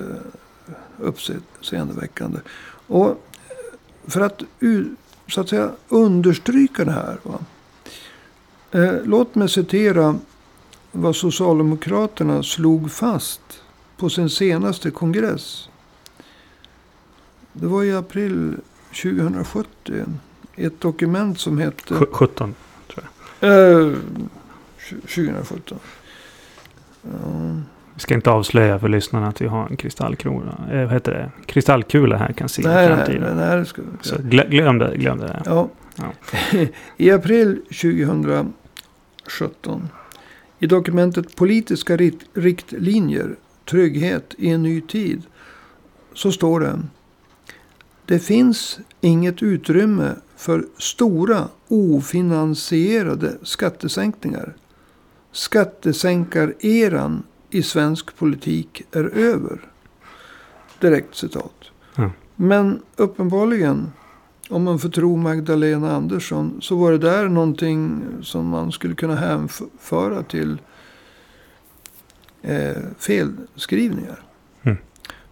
uppseendeväckande. 1.01 2.39
Och 2.87 3.25
för 4.07 4.21
att, 4.21 4.41
så 5.27 5.41
att 5.41 5.49
säga, 5.49 5.71
understryka 5.89 6.85
det 6.85 6.91
här. 6.91 7.17
Va? 7.23 7.39
Eh, 8.71 8.93
låt 9.03 9.35
mig 9.35 9.49
citera 9.49 10.15
vad 10.91 11.15
Socialdemokraterna 11.15 12.43
slog 12.43 12.91
fast 12.91 13.41
på 13.97 14.09
sin 14.09 14.29
senaste 14.29 14.91
kongress. 14.91 15.69
Det 17.53 17.67
var 17.67 17.83
i 17.83 17.95
april 17.95 18.55
2070. 19.03 20.05
Ett 20.55 20.81
dokument 20.81 21.39
som 21.39 21.57
hette... 21.57 21.93
Sj- 21.93 22.11
17. 22.11 22.55
Eh, 23.39 23.49
tju- 24.79 25.01
2017. 25.01 25.79
Ja, 27.01 27.09
Vi 27.99 28.03
ska 28.03 28.13
inte 28.15 28.31
avslöja 28.31 28.79
för 28.79 28.87
lyssnarna 28.89 29.27
att 29.27 29.41
vi 29.41 29.47
har 29.47 29.67
en 29.67 29.77
kristallkula. 29.77 30.57
Eh, 30.71 30.83
vad 30.83 30.93
heter 30.93 31.11
det? 31.11 31.31
Kristallkula 31.45 32.17
här 32.17 32.33
kan 32.33 32.49
se 32.49 32.61
i 32.61 32.65
nej, 32.65 32.75
nej, 32.75 32.97
framtiden. 32.97 33.37
nej, 33.37 33.55
nej, 33.57 33.65
ska, 33.65 33.81
Så 34.01 34.15
glö- 34.15 34.49
glöm 34.49 34.77
det. 34.77 34.97
Glöm 34.97 35.17
det. 35.19 35.41
Ja. 35.45 35.69
Ja. 35.95 36.11
I 36.97 37.11
april 37.11 37.61
2017. 37.65 38.53
I 40.59 40.67
dokumentet 40.67 41.35
Politiska 41.35 41.97
riktlinjer. 42.33 43.35
Trygghet 43.69 44.35
i 44.37 44.49
en 44.49 44.63
ny 44.63 44.81
tid. 44.81 45.21
Så 46.13 46.31
står 46.31 46.59
det. 46.59 46.79
Det 48.05 48.19
finns 48.19 48.79
inget 49.01 49.43
utrymme 49.43 50.11
för 50.37 50.65
stora 50.77 51.47
ofinansierade 51.67 53.33
skattesänkningar. 53.43 54.53
Skattesänkareran 55.31 57.23
i 57.49 57.63
svensk 57.63 58.17
politik 58.17 58.81
är 58.91 59.03
över. 59.03 59.59
Direkt 60.79 61.15
citat. 61.15 61.71
Ja. 61.95 62.11
Men 62.35 62.81
uppenbarligen, 62.95 63.91
om 64.49 64.63
man 64.63 64.79
får 64.79 64.89
tro 64.89 65.17
Magdalena 65.17 65.95
Andersson, 65.95 66.61
så 66.61 66.75
var 66.75 66.91
det 66.91 66.97
där 66.97 67.27
någonting 67.27 68.01
som 68.21 68.47
man 68.47 68.71
skulle 68.71 68.95
kunna 68.95 69.15
hänföra 69.15 70.23
till 70.23 70.57
eh, 72.41 72.77
felskrivningar. 72.97 74.23
Mm. 74.63 74.77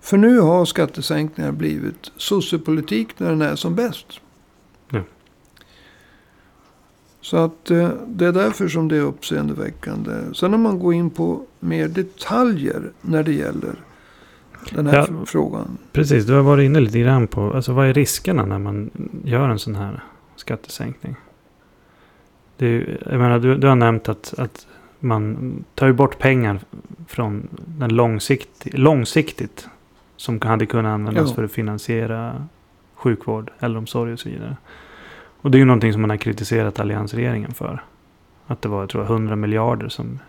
För 0.01 0.17
nu 0.17 0.39
har 0.39 0.65
skattesänkningar 0.65 1.51
blivit 1.51 2.11
sossepolitik 2.17 3.19
när 3.19 3.29
den 3.29 3.41
är 3.41 3.55
som 3.55 3.75
bäst. 3.75 4.07
Ja. 4.89 5.01
Så 7.27 7.37
att 7.37 7.71
eh, 7.71 7.89
det 8.07 8.25
är 8.25 8.31
därför 8.31 8.67
som 8.67 8.87
det 8.87 8.97
är 8.97 9.01
uppseendeväckande. 9.01 10.11
Sen 10.33 10.53
om 10.53 10.61
man 10.61 10.79
går 10.79 10.93
in 10.93 11.09
på 11.09 11.41
mer 11.59 11.87
detaljer 11.87 12.81
när 13.01 13.23
det 13.23 13.31
gäller 13.33 13.75
den 14.71 14.87
här 14.87 14.95
Ja. 14.97 15.05
fr- 15.05 15.25
frågan. 15.25 15.77
Precis, 15.91 16.25
du 16.25 16.33
har 16.33 16.41
varit 16.43 16.65
inne 16.65 16.79
lite 16.79 16.99
grann 16.99 17.27
på 17.27 17.53
alltså, 17.53 17.73
vad 17.73 17.87
är 17.87 17.93
riskerna 17.93 18.45
när 18.45 18.59
man 18.59 18.89
gör 19.23 19.49
en 19.49 19.59
sån 19.59 19.75
här 19.75 20.03
skattesänkning. 20.35 21.15
Det 22.57 22.65
är, 22.67 22.97
jag 23.11 23.19
menar, 23.19 23.39
du, 23.39 23.57
du 23.57 23.67
har 23.67 23.75
nämnt 23.75 24.09
att, 24.09 24.33
att 24.37 24.67
man 24.99 25.53
tar 25.75 25.87
ju 25.87 25.93
bort 25.93 26.19
pengar 26.19 26.59
från 27.07 27.47
den 27.65 27.89
långsikt, 27.95 28.49
långsiktigt 28.73 29.67
Som 30.15 30.41
hade 30.41 30.65
kunnat 30.65 30.89
användas 30.93 31.29
Ja. 31.29 31.35
för 31.35 31.43
att 31.43 31.51
finansiera 31.51 32.45
sjukvård, 32.95 33.51
äldreomsorg 33.59 34.13
och 34.13 34.19
så 34.19 34.29
vidare. 34.29 34.57
Och 35.47 35.51
det 35.51 35.57
är 35.57 35.59
ju 35.59 35.65
någonting 35.65 35.93
som 35.93 36.01
man 36.01 36.09
har 36.09 36.17
kritiserat 36.17 36.79
alliansregeringen 36.79 37.53
för. 37.53 37.83
Att 38.47 38.61
det 38.61 38.69
var, 38.69 38.79
jag 38.79 38.89
tror 38.89 39.03
jag, 39.03 39.11
100 39.11 39.35
miljarder 39.35 39.89
som 39.89 40.19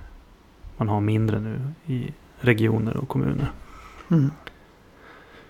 man 0.77 0.89
har 0.89 1.01
mindre 1.01 1.41
nu 1.41 1.61
i 1.87 2.13
regioner 2.41 2.97
och 2.97 3.09
kommuner. 3.09 3.53
Mm. 4.11 4.31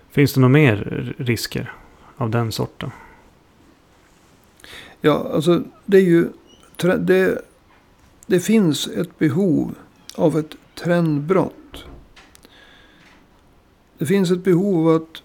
Finns 0.09 0.33
det 0.33 0.39
några 0.39 0.51
mer 0.51 1.13
risker 1.17 1.73
av 2.17 2.29
den 2.29 2.51
sorten? 2.51 2.91
Ja, 5.01 5.31
alltså 5.33 5.63
det 5.85 5.97
är 5.97 6.01
ju... 6.01 6.29
Det, 6.77 7.41
det 8.25 8.39
finns 8.39 8.87
ett 8.87 9.19
behov 9.19 9.75
av 10.15 10.37
ett 10.37 10.55
trendbrott. 10.75 11.85
Det 13.97 14.05
finns 14.05 14.31
ett 14.31 14.43
behov 14.43 14.89
av 14.89 14.95
att 14.95 15.23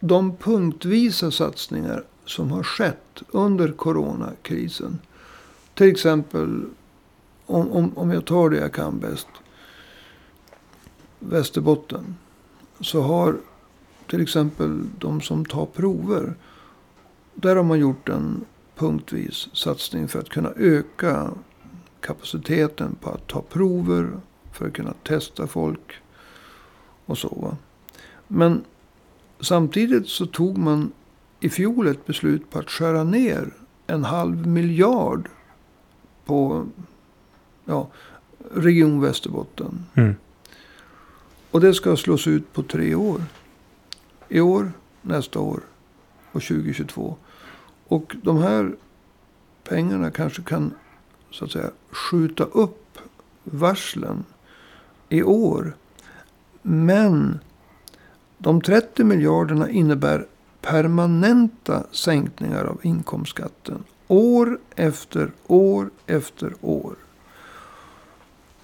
de 0.00 0.36
punktvisa 0.36 1.30
satsningar 1.30 2.04
som 2.28 2.50
har 2.50 2.62
skett 2.62 3.22
under 3.28 3.72
coronakrisen. 3.72 4.98
Till 5.74 5.90
exempel, 5.90 6.64
om, 7.46 7.72
om, 7.72 7.98
om 7.98 8.10
jag 8.10 8.24
tar 8.24 8.50
det 8.50 8.56
jag 8.56 8.72
kan 8.72 8.98
bäst. 8.98 9.28
Västerbotten. 11.18 12.16
Så 12.80 13.00
har 13.00 13.36
till 14.06 14.22
exempel 14.22 14.80
de 14.98 15.20
som 15.20 15.44
tar 15.44 15.66
prover. 15.66 16.34
Där 17.34 17.56
har 17.56 17.64
man 17.64 17.78
gjort 17.78 18.08
en 18.08 18.44
punktvis 18.76 19.48
satsning 19.52 20.08
för 20.08 20.18
att 20.18 20.28
kunna 20.28 20.52
öka 20.56 21.30
kapaciteten 22.00 22.94
på 23.00 23.10
att 23.10 23.26
ta 23.26 23.42
prover. 23.42 24.20
För 24.52 24.66
att 24.66 24.72
kunna 24.72 24.94
testa 25.02 25.46
folk 25.46 25.94
och 27.04 27.18
så. 27.18 27.28
Va? 27.28 27.56
Men 28.28 28.64
samtidigt 29.40 30.08
så 30.08 30.26
tog 30.26 30.58
man 30.58 30.92
i 31.40 31.48
fjol 31.48 31.86
ett 31.86 32.06
beslut 32.06 32.50
på 32.50 32.58
att 32.58 32.70
skära 32.70 33.04
ner 33.04 33.50
en 33.86 34.04
halv 34.04 34.46
miljard 34.46 35.28
på 36.24 36.66
ja, 37.64 37.88
Region 38.54 39.00
Västerbotten. 39.00 39.86
Mm. 39.94 40.14
Och 41.50 41.60
det 41.60 41.74
ska 41.74 41.96
slås 41.96 42.26
ut 42.26 42.52
på 42.52 42.62
tre 42.62 42.94
år. 42.94 43.22
I 44.28 44.40
år, 44.40 44.72
nästa 45.02 45.40
år 45.40 45.60
och 46.32 46.42
2022. 46.42 47.16
Och 47.88 48.16
de 48.22 48.38
här 48.38 48.76
pengarna 49.64 50.10
kanske 50.10 50.42
kan 50.42 50.74
så 51.30 51.44
att 51.44 51.50
säga 51.50 51.70
skjuta 51.90 52.44
upp 52.44 52.98
varslen 53.44 54.24
i 55.08 55.22
år. 55.22 55.76
Men 56.62 57.38
de 58.38 58.60
30 58.60 59.04
miljarderna 59.04 59.70
innebär 59.70 60.26
permanenta 60.60 61.84
sänkningar 61.92 62.64
av 62.64 62.80
inkomstskatten. 62.82 63.84
År 64.08 64.58
efter 64.76 65.30
år 65.46 65.90
efter 66.06 66.54
år. 66.60 66.94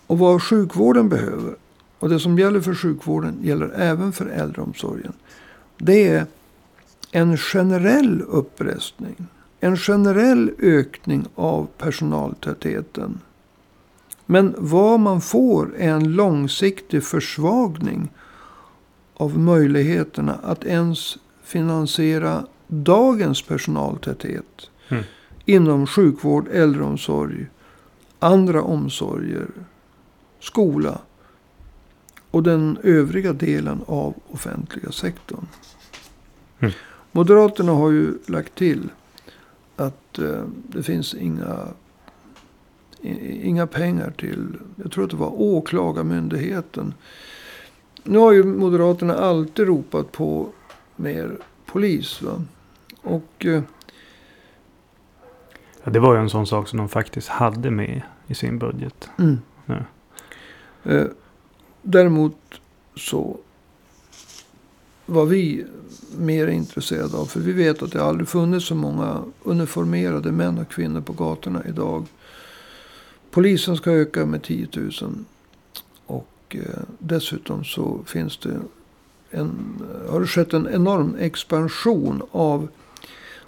Och 0.06 0.18
vad 0.18 0.42
sjukvården 0.42 1.08
behöver, 1.08 1.56
och 1.98 2.08
det 2.08 2.20
som 2.20 2.38
gäller 2.38 2.60
för 2.60 2.74
sjukvården 2.74 3.38
gäller 3.42 3.68
även 3.76 4.12
för 4.12 4.26
äldreomsorgen. 4.26 5.12
Det 5.78 6.08
är 6.08 6.26
en 7.10 7.36
generell 7.36 8.22
upprestning. 8.28 9.26
En 9.60 9.76
generell 9.76 10.50
ökning 10.58 11.26
av 11.34 11.68
personaltätheten. 11.78 13.20
Men 14.26 14.54
vad 14.58 15.00
man 15.00 15.20
får 15.20 15.74
är 15.76 15.90
en 15.90 16.12
långsiktig 16.12 17.04
försvagning 17.04 18.08
av 19.14 19.38
möjligheterna 19.38 20.38
att 20.42 20.64
ens 20.64 21.18
finansiera 21.44 22.46
dagens 22.68 23.42
personaltäthet. 23.42 24.70
Mm. 24.88 25.04
Inom 25.44 25.86
sjukvård, 25.86 26.48
äldreomsorg, 26.52 27.46
andra 28.18 28.62
omsorger, 28.62 29.46
skola 30.40 30.98
och 32.30 32.42
den 32.42 32.78
övriga 32.82 33.32
delen 33.32 33.80
av 33.86 34.14
offentliga 34.30 34.92
sektorn. 34.92 35.46
Mm. 36.58 36.72
Moderaterna 37.12 37.72
har 37.72 37.90
ju 37.90 38.18
lagt 38.26 38.54
till 38.54 38.88
att 39.76 40.18
eh, 40.18 40.42
det 40.68 40.82
finns 40.82 41.14
inga, 41.14 41.56
i- 43.00 43.48
inga 43.48 43.66
pengar 43.66 44.10
till, 44.18 44.46
jag 44.82 44.92
tror 44.92 45.04
att 45.04 45.10
det 45.10 45.16
var 45.16 45.32
åklagarmyndigheten. 45.42 46.94
Nu 48.04 48.18
har 48.18 48.32
ju 48.32 48.44
Moderaterna 48.44 49.14
alltid 49.14 49.66
ropat 49.66 50.12
på 50.12 50.48
mer 50.96 51.38
polis. 51.66 52.22
Va? 52.22 52.42
Och 53.02 53.46
eh, 53.46 53.62
Ja, 55.84 55.90
det 55.90 56.00
var 56.00 56.14
ju 56.14 56.20
en 56.20 56.30
sån 56.30 56.46
sak 56.46 56.68
som 56.68 56.78
de 56.78 56.88
faktiskt 56.88 57.28
hade 57.28 57.70
med 57.70 58.02
i 58.26 58.34
sin 58.34 58.58
budget. 58.58 59.08
Mm. 59.18 59.38
Ja. 59.66 59.76
Eh, 60.84 61.06
däremot 61.82 62.36
så 62.96 63.36
var 65.06 65.24
vi 65.24 65.66
mer 66.18 66.46
intresserade 66.46 67.16
av. 67.16 67.26
För 67.26 67.40
vi 67.40 67.52
vet 67.52 67.82
att 67.82 67.92
det 67.92 68.04
aldrig 68.04 68.28
funnits 68.28 68.66
så 68.66 68.74
många 68.74 69.24
uniformerade 69.42 70.32
män 70.32 70.58
och 70.58 70.68
kvinnor 70.68 71.00
på 71.00 71.12
gatorna 71.12 71.62
idag. 71.68 72.06
Polisen 73.30 73.76
ska 73.76 73.90
öka 73.90 74.26
med 74.26 74.42
10 74.42 74.68
000. 74.74 74.92
Och 76.06 76.56
eh, 76.56 76.82
dessutom 76.98 77.64
så 77.64 78.00
finns 78.06 78.36
det 78.36 78.60
en, 79.34 79.82
har 80.10 80.20
det 80.20 80.26
skett 80.26 80.52
en 80.52 80.68
enorm 80.68 81.16
expansion 81.18 82.22
av 82.30 82.68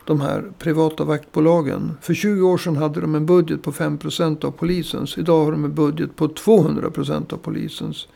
de 0.05 0.21
här 0.21 0.45
privata 0.59 1.05
vaktbolagen. 1.05 1.93
För 2.01 2.15
20 2.15 2.43
år 2.43 2.59
sedan 2.59 2.77
hade 2.77 3.01
de 3.01 3.15
en 3.15 3.27
budget 3.27 3.63
på 3.63 3.73
5% 3.73 4.45
av 4.45 4.51
polisens. 4.51 5.19
Idag 5.19 5.45
har 5.45 5.53
de 5.53 5.65
en 5.65 5.75
budget 5.75 6.17
på 6.17 6.29
200% 6.29 7.33
av 7.33 7.37
polisens. 7.37 8.09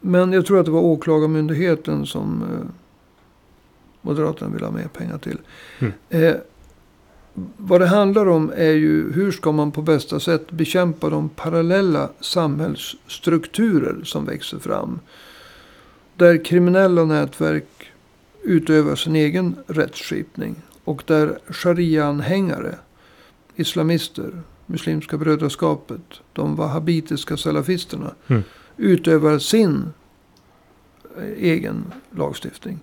Men 0.00 0.32
jag 0.32 0.46
tror 0.46 0.60
att 0.60 0.66
det 0.66 0.72
var 0.72 0.80
åklagarmyndigheten 0.80 2.06
som 2.06 2.42
eh, 2.42 2.66
Moderaterna 4.00 4.50
vill 4.50 4.64
ha 4.64 4.70
mer 4.70 4.88
pengar 4.88 5.18
till. 5.18 5.38
Mm. 5.78 5.92
Eh, 6.08 6.34
vad 7.56 7.80
det 7.80 7.86
handlar 7.86 8.28
om 8.28 8.52
är 8.56 8.72
ju 8.72 9.12
hur 9.12 9.32
ska 9.32 9.52
man 9.52 9.72
på 9.72 9.82
bästa 9.82 10.20
sätt 10.20 10.50
bekämpa 10.50 11.10
de 11.10 11.28
parallella 11.28 12.08
samhällsstrukturer 12.20 14.04
som 14.04 14.24
växer 14.24 14.58
fram. 14.58 15.00
Där 16.18 16.44
kriminella 16.44 17.04
nätverk 17.04 17.90
utövar 18.42 18.96
sin 18.96 19.16
egen 19.16 19.56
rättsskipning. 19.66 20.56
Och 20.84 21.02
där 21.06 21.38
sharia-anhängare, 21.48 22.74
islamister, 23.56 24.42
Muslimska 24.66 25.16
brödraskapet, 25.16 26.00
de 26.32 26.56
wahhabitiska 26.56 27.36
salafisterna 27.36 28.14
Mm. 28.26 28.42
utövar 28.76 29.38
sin 29.38 29.92
eh, 31.16 31.24
egen 31.24 31.92
lagstiftning. 32.10 32.80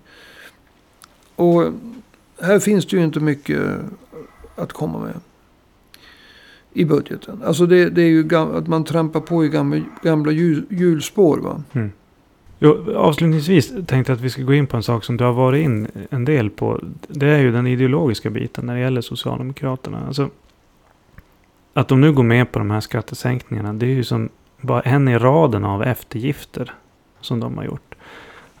Och 1.36 1.72
här 2.40 2.58
finns 2.58 2.86
det 2.86 2.96
ju 2.96 3.04
inte 3.04 3.20
mycket 3.20 3.62
att 4.54 4.72
komma 4.72 4.98
med. 4.98 5.20
I 6.72 6.84
budgeten. 6.84 7.42
Alltså 7.44 7.66
det, 7.66 7.90
det 7.90 8.02
är 8.02 8.08
ju 8.08 8.36
att 8.36 8.66
man 8.66 8.84
trampar 8.84 9.20
på 9.20 9.44
i 9.44 9.48
gamla, 9.48 9.84
gamla 10.02 10.32
hjul, 10.32 10.66
hjulspår. 10.70 11.38
Va? 11.38 11.62
Mm. 11.72 11.92
Jo, 12.58 12.94
avslutningsvis 12.96 13.68
tänkte 13.68 14.12
jag 14.12 14.16
att 14.16 14.20
vi 14.20 14.30
ska 14.30 14.42
gå 14.42 14.54
in 14.54 14.66
på 14.66 14.76
en 14.76 14.82
sak 14.82 15.04
som 15.04 15.16
du 15.16 15.24
har 15.24 15.32
varit 15.32 15.64
in 15.64 15.88
en 16.10 16.24
del 16.24 16.50
på. 16.50 16.80
Det 17.08 17.26
är 17.26 17.38
ju 17.38 17.52
den 17.52 17.66
ideologiska 17.66 18.30
biten 18.30 18.66
när 18.66 18.74
det 18.74 18.80
gäller 18.80 19.00
Socialdemokraterna. 19.00 20.06
Alltså, 20.06 20.30
att 21.72 21.88
de 21.88 22.00
nu 22.00 22.12
går 22.12 22.22
med 22.22 22.52
på 22.52 22.58
de 22.58 22.70
här 22.70 22.80
skattesänkningarna. 22.80 23.72
Det 23.72 23.86
är 23.86 23.90
ju 23.90 24.04
som 24.04 24.28
bara 24.60 24.80
en 24.80 25.08
i 25.08 25.18
raden 25.18 25.64
av 25.64 25.82
eftergifter 25.82 26.74
som 27.20 27.40
de 27.40 27.56
har 27.56 27.64
gjort. 27.64 27.94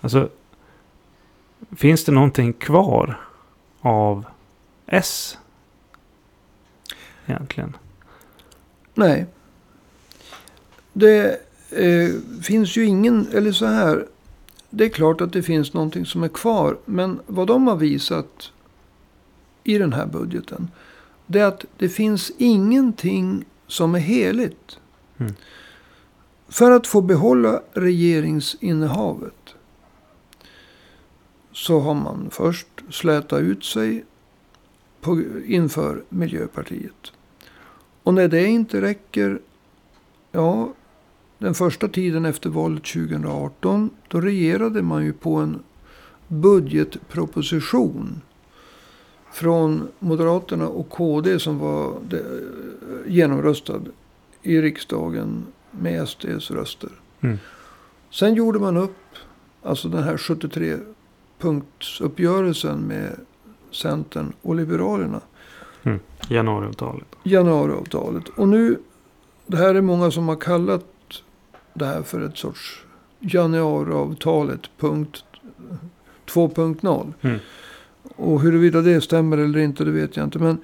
Alltså, 0.00 0.28
finns 1.76 2.04
det 2.04 2.12
någonting 2.12 2.52
kvar 2.52 3.20
av 3.80 4.24
S? 4.86 5.38
Egentligen. 7.26 7.76
Nej. 8.94 9.26
Det 10.92 11.45
eh, 11.70 12.10
finns 12.42 12.76
ju 12.76 12.84
ingen, 12.84 13.28
eller 13.32 13.52
så 13.52 13.66
här. 13.66 14.06
Det 14.70 14.84
är 14.84 14.88
klart 14.88 15.20
att 15.20 15.32
det 15.32 15.42
finns 15.42 15.72
någonting 15.72 16.06
som 16.06 16.22
är 16.22 16.28
kvar. 16.28 16.78
Men 16.84 17.20
vad 17.26 17.46
de 17.46 17.66
har 17.66 17.76
visat 17.76 18.52
i 19.64 19.78
den 19.78 19.92
här 19.92 20.06
budgeten. 20.06 20.70
Det 21.26 21.40
är 21.40 21.46
att 21.46 21.64
det 21.76 21.88
finns 21.88 22.32
ingenting 22.38 23.44
som 23.66 23.94
är 23.94 23.98
heligt. 23.98 24.78
Mm. 25.18 25.32
För 26.48 26.70
att 26.70 26.86
få 26.86 27.00
behålla 27.00 27.62
regeringsinnehavet. 27.72 29.54
Så 31.52 31.80
har 31.80 31.94
man 31.94 32.28
först 32.30 32.66
slätat 32.90 33.40
ut 33.40 33.64
sig 33.64 34.04
på, 35.00 35.22
inför 35.46 36.04
Miljöpartiet. 36.08 37.12
Och 38.02 38.14
när 38.14 38.28
det 38.28 38.46
inte 38.46 38.80
räcker, 38.80 39.40
ja, 40.32 40.72
den 41.38 41.54
första 41.54 41.88
tiden 41.88 42.24
efter 42.24 42.50
valet 42.50 42.84
2018. 42.84 43.90
Då 44.08 44.20
regerade 44.20 44.82
man 44.82 45.04
ju 45.04 45.12
på 45.12 45.34
en 45.34 45.62
budgetproposition. 46.28 48.20
Från 49.32 49.88
Moderaterna 49.98 50.68
och 50.68 50.90
KD 50.90 51.38
som 51.38 51.58
var 51.58 51.94
genomröstad 53.06 53.80
i 54.42 54.60
riksdagen 54.60 55.46
med 55.70 56.08
SDs 56.08 56.50
röster. 56.50 56.90
Mm. 57.20 57.38
Sen 58.10 58.34
gjorde 58.34 58.58
man 58.58 58.76
upp, 58.76 58.96
alltså 59.62 59.88
den 59.88 60.02
här 60.02 60.16
73 60.16 60.76
punktsuppgörelsen 61.38 62.80
med 62.80 63.20
Centern 63.70 64.32
och 64.42 64.54
Liberalerna. 64.54 65.20
Mm. 65.82 66.00
Januariavtalet. 66.28 67.08
Januariavtalet. 67.22 68.28
Och 68.28 68.48
nu, 68.48 68.78
det 69.46 69.56
här 69.56 69.74
är 69.74 69.80
många 69.80 70.10
som 70.10 70.28
har 70.28 70.36
kallat 70.36 70.84
det 71.78 71.86
här 71.86 72.02
för 72.02 72.20
ett 72.20 72.36
sorts 72.36 72.84
januariavtalet 73.20 74.60
punkt 74.78 75.24
2.0. 76.26 77.12
Mm. 77.20 77.38
Och 78.16 78.40
huruvida 78.40 78.82
det 78.82 79.00
stämmer 79.00 79.38
eller 79.38 79.58
inte, 79.58 79.84
det 79.84 79.90
vet 79.90 80.16
jag 80.16 80.24
inte. 80.26 80.38
Men 80.38 80.58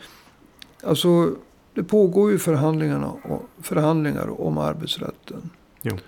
alltså, 0.83 1.35
det 1.75 1.83
pågår 1.83 2.31
ju 2.31 2.38
förhandlingarna, 2.38 3.12
förhandlingar 3.61 4.40
om 4.40 4.59
arbetsrätten. 4.59 5.51
Jo. 5.83 5.98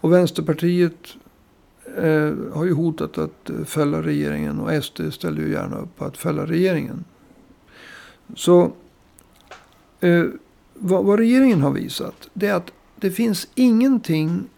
Och 0.00 0.12
Vänsterpartiet 0.12 1.16
eh, 1.96 2.34
har 2.52 2.64
ju 2.64 2.72
hotat 2.72 3.18
att 3.18 3.50
fälla 3.64 4.02
regeringen. 4.02 4.60
Och 4.60 4.84
SD 4.84 5.00
ställer 5.12 5.42
ju 5.42 5.52
gärna 5.52 5.78
upp 5.78 5.96
på 5.96 6.04
att 6.04 6.16
fälla 6.16 6.46
regeringen. 6.46 7.04
Så 8.34 8.72
eh, 10.00 10.24
vad, 10.74 11.04
vad 11.04 11.18
regeringen 11.18 11.60
har 11.60 11.70
visat. 11.70 12.28
Det 12.32 12.46
är 12.46 12.54
att 12.54 12.72
det 12.96 13.10
finns 13.10 13.48
ingenting 13.54 14.48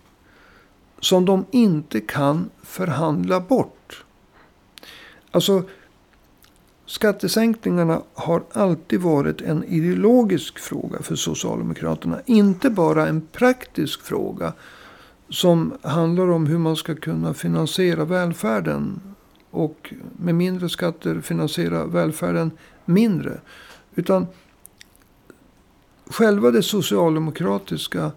som 1.00 1.24
de 1.24 1.44
inte 1.50 2.00
kan 2.00 2.50
förhandla 2.62 3.40
bort. 3.40 4.04
Alltså 5.30 5.62
skattesänkningarna 6.86 8.02
har 8.14 8.42
alltid 8.52 9.00
varit 9.00 9.40
en 9.40 9.64
ideologisk 9.64 10.58
fråga 10.58 11.02
för 11.02 11.16
Socialdemokraterna. 11.16 12.20
Inte 12.26 12.70
bara 12.70 13.06
en 13.06 13.20
praktisk 13.20 14.02
fråga 14.02 14.52
som 15.28 15.78
handlar 15.82 16.30
om 16.30 16.46
hur 16.46 16.58
man 16.58 16.76
ska 16.76 16.94
kunna 16.94 17.34
finansiera 17.34 18.04
välfärden. 18.04 19.00
Och 19.50 19.94
med 20.16 20.34
mindre 20.34 20.68
skatter 20.68 21.20
finansiera 21.20 21.86
välfärden 21.86 22.50
mindre. 22.84 23.40
Utan 23.94 24.26
själva 26.06 26.50
det 26.50 26.62
socialdemokratiska 26.62 28.12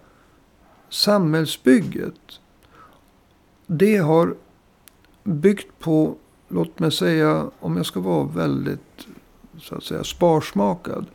samhällsbygget. 0.92 2.40
Det 3.66 3.96
har 3.96 4.34
byggt 5.24 5.78
på, 5.78 6.16
låt 6.48 6.78
mig 6.78 6.92
säga, 6.92 7.50
om 7.60 7.76
jag 7.76 7.86
ska 7.86 8.00
vara 8.00 8.24
väldigt 8.24 9.06
så 9.60 9.74
att 9.74 9.84
säga 9.84 10.04
sparsmakad. 10.04 11.06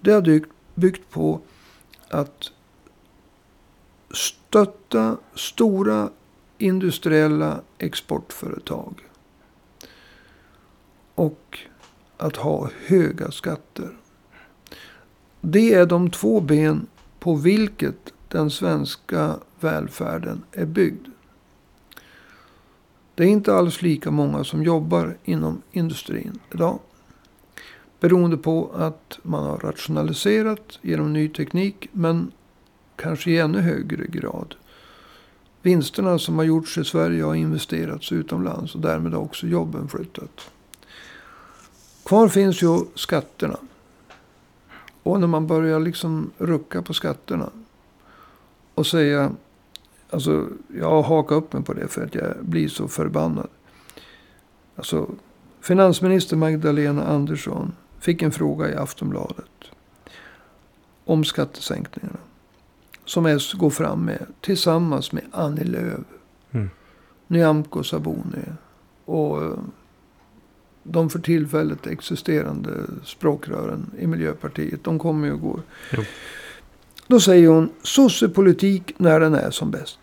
Det 0.00 0.12
har 0.12 0.22
byggt, 0.22 0.50
byggt 0.74 1.10
på 1.10 1.40
att 2.08 2.52
stötta 4.10 5.16
stora 5.34 6.10
industriella 6.58 7.60
exportföretag. 7.78 9.00
Och 11.14 11.58
att 12.16 12.36
ha 12.36 12.70
höga 12.86 13.30
skatter. 13.30 13.96
Det 15.40 15.74
är 15.74 15.86
de 15.86 16.10
två 16.10 16.40
ben 16.40 16.86
på 17.18 17.34
vilket 17.34 18.11
den 18.32 18.50
svenska 18.50 19.36
välfärden 19.60 20.42
är 20.52 20.66
byggd. 20.66 21.06
Det 23.14 23.24
är 23.24 23.28
inte 23.28 23.54
alls 23.54 23.82
lika 23.82 24.10
många 24.10 24.44
som 24.44 24.62
jobbar 24.62 25.16
inom 25.24 25.62
industrin 25.72 26.38
idag. 26.50 26.78
Beroende 28.00 28.36
på 28.36 28.70
att 28.74 29.18
man 29.22 29.44
har 29.44 29.58
rationaliserat 29.58 30.78
genom 30.82 31.12
ny 31.12 31.28
teknik. 31.28 31.88
Men 31.92 32.32
kanske 32.96 33.30
i 33.30 33.38
ännu 33.38 33.60
högre 33.60 34.06
grad. 34.06 34.54
Vinsterna 35.62 36.18
som 36.18 36.38
har 36.38 36.44
gjorts 36.44 36.78
i 36.78 36.84
Sverige 36.84 37.24
har 37.24 37.34
investerats 37.34 38.12
utomlands. 38.12 38.74
Och 38.74 38.80
därmed 38.80 39.12
har 39.12 39.20
också 39.20 39.46
jobben 39.46 39.88
flyttat. 39.88 40.50
Kvar 42.04 42.28
finns 42.28 42.62
ju 42.62 42.78
skatterna. 42.94 43.56
Och 45.02 45.20
när 45.20 45.26
man 45.26 45.46
börjar 45.46 45.80
liksom 45.80 46.30
rucka 46.38 46.82
på 46.82 46.94
skatterna. 46.94 47.50
Och 48.74 48.86
säga. 48.86 49.32
Alltså 50.10 50.48
jag 50.74 50.90
har 50.90 51.02
hakat 51.02 51.36
upp 51.36 51.52
mig 51.52 51.62
på 51.62 51.72
det 51.72 51.88
för 51.88 52.04
att 52.04 52.14
jag 52.14 52.34
blir 52.40 52.68
så 52.68 52.88
förbannad. 52.88 53.48
Alltså 54.76 55.10
finansminister 55.60 56.36
Magdalena 56.36 57.04
Andersson 57.04 57.72
fick 58.00 58.22
en 58.22 58.32
fråga 58.32 58.70
i 58.70 58.74
Aftonbladet. 58.74 59.50
Om 61.04 61.24
skattesänkningarna. 61.24 62.18
Som 63.04 63.26
S 63.26 63.52
går 63.52 63.70
fram 63.70 64.04
med 64.04 64.26
tillsammans 64.40 65.12
med 65.12 65.24
Annie 65.32 65.64
Lööf. 65.64 66.00
Mm. 66.50 66.70
Nyamko 67.26 67.82
Sabuni. 67.82 68.44
Och 69.04 69.42
eh, 69.42 69.58
de 70.82 71.10
för 71.10 71.18
tillfället 71.18 71.86
existerande 71.86 72.70
språkrören 73.04 73.90
i 73.98 74.06
Miljöpartiet. 74.06 74.84
De 74.84 74.98
kommer 74.98 75.26
ju 75.26 75.32
och 75.32 75.40
går. 75.40 75.62
Jo. 75.92 76.02
Då 77.06 77.20
säger 77.20 77.48
hon 77.48 77.70
sossepolitik 77.82 78.94
när 78.98 79.20
den 79.20 79.34
är 79.34 79.50
som 79.50 79.70
bäst. 79.70 79.98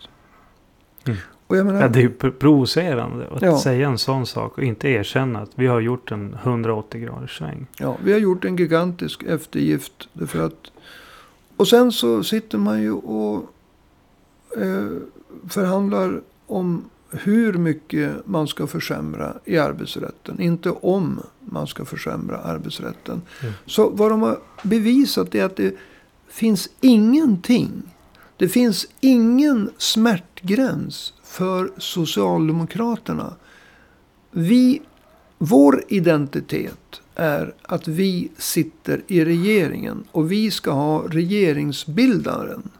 Mm. 1.06 1.18
Och 1.46 1.56
jag 1.56 1.66
menar, 1.66 1.80
Ja, 1.80 1.88
det 1.88 1.98
är 1.98 2.02
ju 2.02 2.10
pr- 2.18 2.30
provocerande 2.30 3.26
att 3.30 3.42
Ja. 3.42 3.58
säga 3.58 3.88
en 3.88 3.98
sån 3.98 4.26
sak 4.26 4.58
och 4.58 4.64
inte 4.64 4.88
erkänna 4.88 5.38
att 5.40 5.50
vi 5.54 5.66
har 5.66 5.80
gjort 5.80 6.12
en 6.12 6.36
180 6.42 7.00
graders 7.00 7.38
sväng. 7.38 7.66
ja, 7.78 7.96
vi 8.04 8.12
har 8.12 8.18
gjort 8.20 8.44
en 8.44 8.56
gigantisk 8.56 9.22
eftergift. 9.22 10.08
Därför 10.12 10.44
att, 10.46 10.70
och 11.56 11.68
sen 11.68 11.92
så 11.92 12.22
sitter 12.24 12.58
man 12.58 12.82
ju 12.82 12.92
och 12.92 13.52
eh, 14.56 14.86
förhandlar 15.48 16.20
om 16.46 16.84
hur 17.10 17.52
mycket 17.52 18.12
man 18.26 18.48
ska 18.48 18.66
försämra 18.66 19.34
i 19.44 19.58
arbetsrätten. 19.58 20.40
Inte 20.40 20.70
om 20.70 21.20
man 21.40 21.66
ska 21.66 21.84
försämra 21.84 22.36
arbetsrätten. 22.38 23.22
Mm. 23.42 23.54
Så 23.66 23.88
vad 23.90 24.10
de 24.10 24.22
har 24.22 24.38
bevisat 24.62 25.34
är 25.34 25.44
att 25.44 25.56
det 25.56 25.74
finns 26.30 26.68
ingenting. 26.80 27.82
Det 28.36 28.48
finns 28.48 28.86
ingen 29.00 29.70
smärtgräns 29.78 31.14
för 31.24 31.70
Socialdemokraterna. 31.78 33.34
Vi, 34.30 34.82
vår 35.38 35.84
identitet 35.88 37.00
är 37.14 37.54
att 37.62 37.88
vi 37.88 38.30
sitter 38.36 39.02
i 39.06 39.24
regeringen. 39.24 40.04
Och 40.12 40.32
vi 40.32 40.50
ska 40.50 40.70
ha 40.70 41.04
regeringsbildaren. 41.08 42.70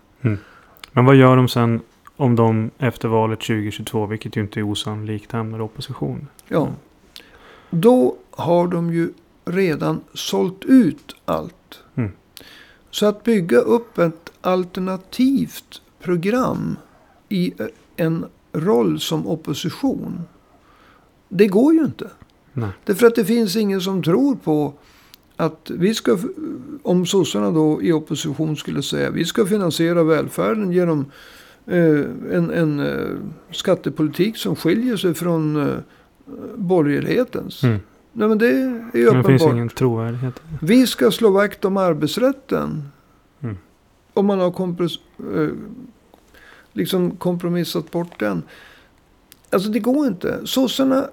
Men 0.92 1.04
vad 1.04 1.16
gör 1.16 1.36
de 1.36 1.48
sen 1.48 1.80
om 2.16 2.36
de 2.36 2.70
efter 2.78 3.08
valet 3.08 3.40
2022, 3.40 4.06
vilket 4.06 4.36
ju 4.36 4.40
inte 4.40 4.60
är 4.60 4.70
osannolikt, 4.70 5.32
hamnar 5.32 5.58
i 5.58 5.62
opposition? 5.62 6.26
Ja. 6.48 6.68
Då 7.70 8.16
har 8.30 8.68
de 8.68 8.92
ju 8.92 9.12
redan 9.44 10.00
sålt 10.14 10.64
ut 10.64 11.16
allt. 11.24 11.82
Så 12.90 13.06
att 13.06 13.24
bygga 13.24 13.58
upp 13.58 13.98
ett 13.98 14.32
alternativt 14.40 15.82
program 16.02 16.76
i 17.28 17.52
en 17.96 18.24
roll 18.52 19.00
som 19.00 19.26
opposition. 19.26 20.22
Det 21.28 21.46
går 21.46 21.74
ju 21.74 21.80
inte. 21.80 22.10
Nej. 22.52 22.70
Därför 22.84 23.06
att 23.06 23.14
det 23.14 23.24
finns 23.24 23.56
ingen 23.56 23.80
som 23.80 24.02
tror 24.02 24.34
på 24.34 24.74
att 25.36 25.70
vi 25.74 25.94
ska, 25.94 26.18
om 26.82 27.06
sossarna 27.06 27.50
då 27.50 27.82
i 27.82 27.92
opposition 27.92 28.56
skulle 28.56 28.82
säga 28.82 29.10
vi 29.10 29.24
ska 29.24 29.46
finansiera 29.46 30.02
välfärden 30.02 30.72
genom 30.72 31.04
eh, 31.66 32.00
en, 32.32 32.50
en 32.50 32.80
eh, 32.80 33.16
skattepolitik 33.50 34.36
som 34.36 34.56
skiljer 34.56 34.96
sig 34.96 35.14
från 35.14 35.68
eh, 35.68 35.74
borgerlighetens. 36.56 37.62
Mm. 37.62 37.80
Nej 38.12 38.28
men 38.28 38.38
det 38.38 38.46
är 38.46 38.52
ju 38.52 38.64
Men 38.68 38.90
det 38.92 39.06
uppenbart. 39.06 39.26
finns 39.26 39.42
ingen 39.42 39.68
trovärdighet. 39.68 40.40
Vi 40.62 40.86
ska 40.86 41.10
slå 41.10 41.30
vakt 41.30 41.64
om 41.64 41.76
arbetsrätten. 41.76 42.88
Mm. 43.40 43.56
Om 44.14 44.26
man 44.26 44.38
har 44.40 44.50
kompros, 44.50 45.00
eh, 45.36 45.48
liksom 46.72 47.10
kompromissat 47.10 47.90
bort 47.90 48.18
den. 48.18 48.42
Alltså 49.50 49.68
det 49.70 49.78
går 49.80 50.06
inte. 50.06 50.40
Sossarna. 50.46 51.08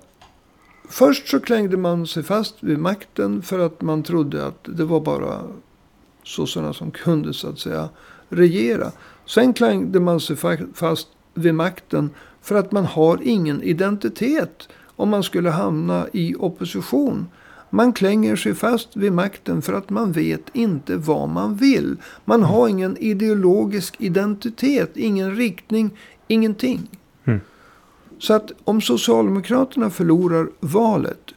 Först 0.90 1.28
så 1.28 1.40
klängde 1.40 1.78
man 1.78 2.08
sig 2.08 2.24
fast 2.24 2.56
vid 2.64 2.80
makten 2.80 3.42
för 3.42 3.60
att 3.60 3.82
man 3.82 4.04
trodde 4.04 4.46
att 4.46 4.60
det 4.64 4.86
var 4.86 5.00
bara 5.00 5.42
sossarna 6.24 6.74
som 6.74 6.92
kunde 6.92 7.34
så 7.34 7.50
att 7.50 7.60
säga 7.60 7.90
regera. 8.30 8.92
Sen 9.26 9.54
klängde 9.54 10.00
man 10.00 10.20
sig 10.20 10.36
fa- 10.36 10.74
fast 10.74 11.08
vid 11.34 11.54
makten 11.56 12.10
för 12.42 12.56
att 12.56 12.72
man 12.72 12.86
har 12.86 13.20
ingen 13.24 13.62
identitet 13.64 14.70
om 14.98 15.10
man 15.10 15.24
skulle 15.24 15.50
hamna 15.50 16.08
i 16.14 16.36
opposition. 16.36 17.28
Man 17.70 17.94
klänger 17.94 18.36
sig 18.36 18.56
fast 18.56 18.96
vid 18.96 19.14
makten 19.14 19.62
för 19.62 19.74
att 19.74 19.90
man 19.90 20.12
vet 20.12 20.42
inte 20.54 20.96
vad 20.96 21.30
man 21.30 21.56
vill. 21.56 21.96
Man 22.26 22.44
har 22.44 22.68
ingen 22.68 22.98
ideologisk 22.98 23.96
identitet, 24.00 24.98
ingen 24.98 25.36
riktning, 25.36 25.92
ingenting. 26.28 26.90
Mm. 27.24 27.40
Så 28.20 28.34
att 28.34 28.52
om 28.64 28.82
Socialdemokraterna 28.82 29.90
förlorar 29.90 30.50
valet 30.60 31.34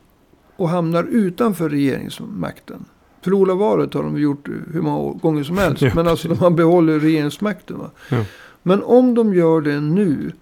och 0.56 0.68
hamnar 0.68 1.04
utanför 1.04 1.68
regeringsmakten. 1.68 2.84
Förlora 3.22 3.54
valet 3.54 3.94
har 3.94 4.02
de 4.02 4.18
gjort 4.18 4.48
hur 4.72 4.82
många 4.82 5.12
gånger 5.12 5.44
som 5.44 5.58
helst. 5.58 5.82
Men 5.94 6.08
alltså 6.08 6.28
de 6.28 6.38
har 6.38 6.50
behållit 6.50 7.02
regeringsmakten. 7.02 7.78
Va? 7.78 7.90
Ja. 8.08 8.24
Men 8.62 8.82
om 8.82 9.14
de 9.14 9.34
gör 9.34 9.60
det 9.60 9.80
nu. 9.80 10.32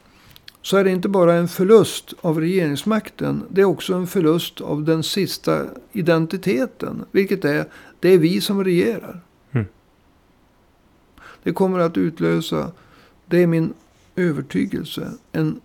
Så 0.69 0.77
är 0.77 0.85
det 0.85 0.91
inte 0.91 1.09
bara 1.09 1.35
en 1.35 1.49
förlust 1.49 2.15
av 2.21 2.41
regeringsmakten. 2.41 3.45
Det 3.49 3.61
är 3.61 3.65
också 3.65 3.95
en 3.95 4.07
förlust 4.07 4.61
av 4.61 4.85
den 4.85 5.03
sista 5.03 5.65
identiteten. 5.93 7.05
Vilket 7.11 7.45
är, 7.45 7.65
det 8.01 8.09
är 8.09 8.19
vi 8.19 8.41
som 8.41 8.65
regerar. 8.65 9.21
Mm. 9.53 9.67
Det 11.43 11.53
kommer 11.53 11.79
att 11.79 11.97
utlösa, 11.97 12.71
det 13.27 13.43
är 13.43 13.47
min 13.47 13.73
övertygelse, 14.17 15.13
en 15.33 15.61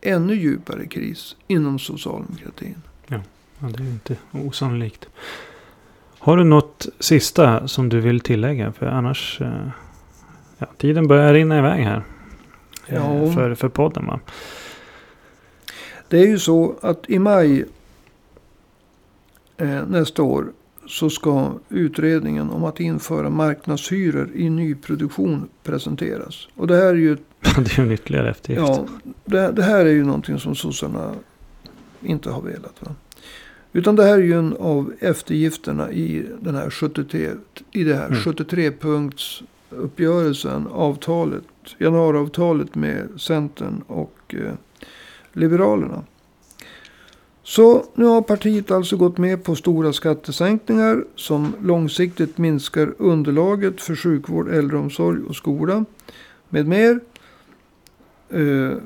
ännu 0.00 0.34
djupare 0.34 0.86
kris 0.86 1.36
inom 1.46 1.78
socialdemokratin. 1.78 2.82
Ja, 3.06 3.20
det 3.58 3.82
är 3.82 3.88
inte 3.88 4.16
osannolikt. 4.32 5.08
Har 6.18 6.36
du 6.36 6.44
något 6.44 6.86
sista 7.00 7.68
som 7.68 7.88
du 7.88 8.00
vill 8.00 8.20
tillägga? 8.20 8.72
För 8.72 8.86
annars... 8.86 9.40
eh, 9.40 9.68
Ja, 10.58 10.66
tiden 10.76 11.06
börjar 11.06 11.34
rinna 11.34 11.58
iväg 11.58 11.84
här. 11.84 12.02
Eh, 12.86 12.94
Ja. 12.94 13.32
För, 13.32 13.54
för 13.54 13.68
podden 13.68 14.06
va? 14.06 14.20
Det 16.08 16.18
är 16.18 16.26
ju 16.26 16.38
så 16.38 16.74
att 16.82 17.10
i 17.10 17.18
maj 17.18 17.64
eh, 19.56 19.86
nästa 19.88 20.22
år 20.22 20.52
så 20.88 21.10
ska 21.10 21.52
utredningen 21.68 22.50
om 22.50 22.64
att 22.64 22.80
införa 22.80 23.30
marknadshyror 23.30 24.30
i 24.34 24.50
nyproduktion 24.50 25.48
presenteras. 25.62 26.48
Och 26.54 26.66
det 26.66 26.76
här 26.76 26.86
är 26.86 26.94
ju, 26.94 27.14
det 27.40 27.72
är 27.72 27.78
ju 27.80 27.82
en 27.86 27.92
ytterligare 27.92 28.30
eftergift. 28.30 28.62
ja, 28.68 28.86
det, 29.24 29.52
det 29.52 29.62
här 29.62 29.86
är 29.86 29.90
ju 29.90 30.04
någonting 30.04 30.38
som 30.38 30.54
sossarna 30.54 31.12
inte 32.02 32.30
har 32.30 32.42
velat. 32.42 32.74
Va? 32.80 32.94
Utan 33.72 33.96
det 33.96 34.04
här 34.04 34.14
är 34.18 34.22
ju 34.22 34.38
en 34.38 34.56
av 34.60 34.92
eftergifterna 35.00 35.90
i 35.92 36.26
den 36.40 36.54
här 36.54 36.70
73, 36.70 37.30
i 37.72 37.84
det 37.84 37.94
här 37.94 38.06
Mm. 38.06 38.18
73-punkts 38.20 39.42
uppgörelsen, 39.76 40.66
avtalet, 40.66 41.44
januariavtalet 41.78 42.74
med 42.74 43.08
Centern 43.16 43.82
och 43.86 44.34
eh, 44.34 44.52
Liberalerna. 45.32 46.04
Så 47.42 47.84
nu 47.94 48.04
har 48.04 48.22
partiet 48.22 48.70
alltså 48.70 48.96
gått 48.96 49.18
med 49.18 49.44
på 49.44 49.54
stora 49.54 49.92
skattesänkningar 49.92 51.04
som 51.14 51.54
långsiktigt 51.62 52.38
minskar 52.38 52.94
underlaget 52.98 53.80
för 53.80 53.96
sjukvård, 53.96 54.48
äldreomsorg 54.48 55.22
och 55.22 55.36
skola 55.36 55.84
med 56.48 56.66
mer. 56.66 57.00
Eh, 58.30 58.78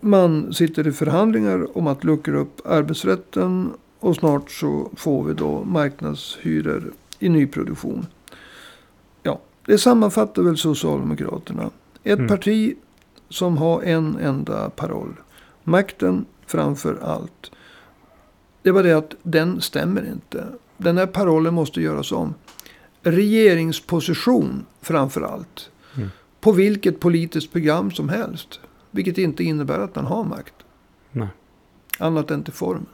Man 0.00 0.52
sitter 0.52 0.86
i 0.86 0.92
förhandlingar 0.92 1.78
om 1.78 1.86
att 1.86 2.04
luckra 2.04 2.38
upp 2.38 2.66
arbetsrätten 2.66 3.72
och 4.00 4.16
snart 4.16 4.50
så 4.50 4.90
får 4.96 5.24
vi 5.24 5.34
då 5.34 5.64
marknadshyror 5.64 6.92
i 7.18 7.28
nyproduktion. 7.28 8.06
Det 9.66 9.78
sammanfattar 9.78 10.42
väl 10.42 10.56
Socialdemokraterna. 10.56 11.70
Ett 12.04 12.18
Mm. 12.18 12.28
parti 12.28 12.76
som 13.28 13.56
har 13.58 13.82
en 13.82 14.18
enda 14.18 14.70
paroll. 14.70 15.16
Makten 15.64 16.24
framför 16.46 16.98
allt. 17.02 17.50
Det 18.62 18.70
var 18.70 18.82
det 18.82 18.92
att 18.92 19.14
den 19.22 19.60
stämmer 19.60 20.06
inte. 20.12 20.46
Den 20.76 20.96
här 20.98 21.06
parollen 21.06 21.54
måste 21.54 21.80
göras 21.82 22.12
om. 22.12 22.34
Regeringsposition 23.02 24.66
framför 24.82 25.20
allt. 25.20 25.70
Mm. 25.96 26.08
På 26.40 26.52
vilket 26.52 27.00
politiskt 27.00 27.52
program 27.52 27.90
som 27.90 28.08
helst. 28.08 28.60
Vilket 28.90 29.18
inte 29.18 29.44
innebär 29.44 29.78
att 29.78 29.94
man 29.94 30.04
har 30.06 30.24
makt. 30.24 30.54
Nej. 31.12 31.28
Annat 31.98 32.30
än 32.30 32.44
till 32.44 32.52
formen. 32.52 32.86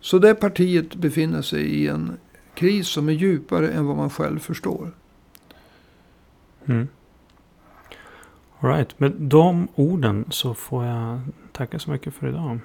Så 0.00 0.18
det 0.18 0.34
partiet 0.34 0.94
befinner 0.94 1.42
sig 1.42 1.62
i 1.62 1.88
en 1.88 2.12
kris 2.54 2.88
som 2.88 3.08
är 3.08 3.12
djupare 3.12 3.68
än 3.68 3.86
vad 3.86 3.96
man 3.96 4.10
själv 4.10 4.38
förstår. 4.38 4.90
Mm. 6.70 6.88
All 8.60 8.70
right, 8.70 9.00
med 9.00 9.12
de 9.12 9.68
orden 9.74 10.24
så 10.30 10.54
får 10.54 10.84
jag 10.84 11.20
tacka 11.52 11.78
så 11.78 11.90
mycket 11.90 12.14
för 12.14 12.28
idag. 12.28 12.58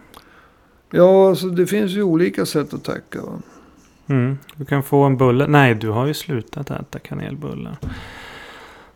Ja, 0.91 1.29
alltså 1.29 1.47
det 1.47 1.67
finns 1.67 1.91
ju 1.91 2.03
olika 2.03 2.45
sätt 2.45 2.73
att 2.73 2.83
tacka. 2.83 3.21
Va? 3.21 3.41
Mm. 4.07 4.37
Du 4.55 4.65
kan 4.65 4.83
få 4.83 5.03
en 5.03 5.17
bulle. 5.17 5.47
Nej, 5.47 5.75
du 5.75 5.89
har 5.89 6.05
ju 6.05 6.13
slutat 6.13 6.71
äta 6.71 6.99
kanelbullar. 6.99 7.77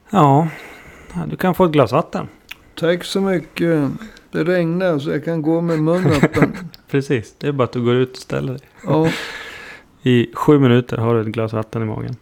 Ja, 0.10 0.48
du 1.28 1.36
kan 1.36 1.56
få 1.56 1.65
ett 1.65 1.72
glas 1.72 1.91
vatten. 1.91 2.28
Tack 2.76 3.04
så 3.04 3.22
mycket. 3.22 3.91
Det 4.32 4.43
regnar 4.43 5.00
så 5.00 5.10
jag 5.10 5.26
kan 5.26 5.41
gå 5.41 5.62
med 5.62 5.80
munnen 5.80 6.13
öppen. 6.24 6.56
Precis, 6.89 7.36
det 7.38 7.48
är 7.48 7.52
bara 7.52 7.63
att 7.63 7.72
du 7.72 7.84
går 7.84 7.95
ut 7.95 8.12
och 8.12 8.17
ställer 8.17 8.54
dig. 8.54 8.62
Ja, 8.86 9.10
I 10.02 10.32
sju 10.34 10.60
minuter 10.60 10.98
har 10.98 11.15
du 11.15 11.22
ett 11.22 11.28
glas 11.28 11.54
vatten 11.54 11.82
i 11.82 11.86
magen. 11.86 12.15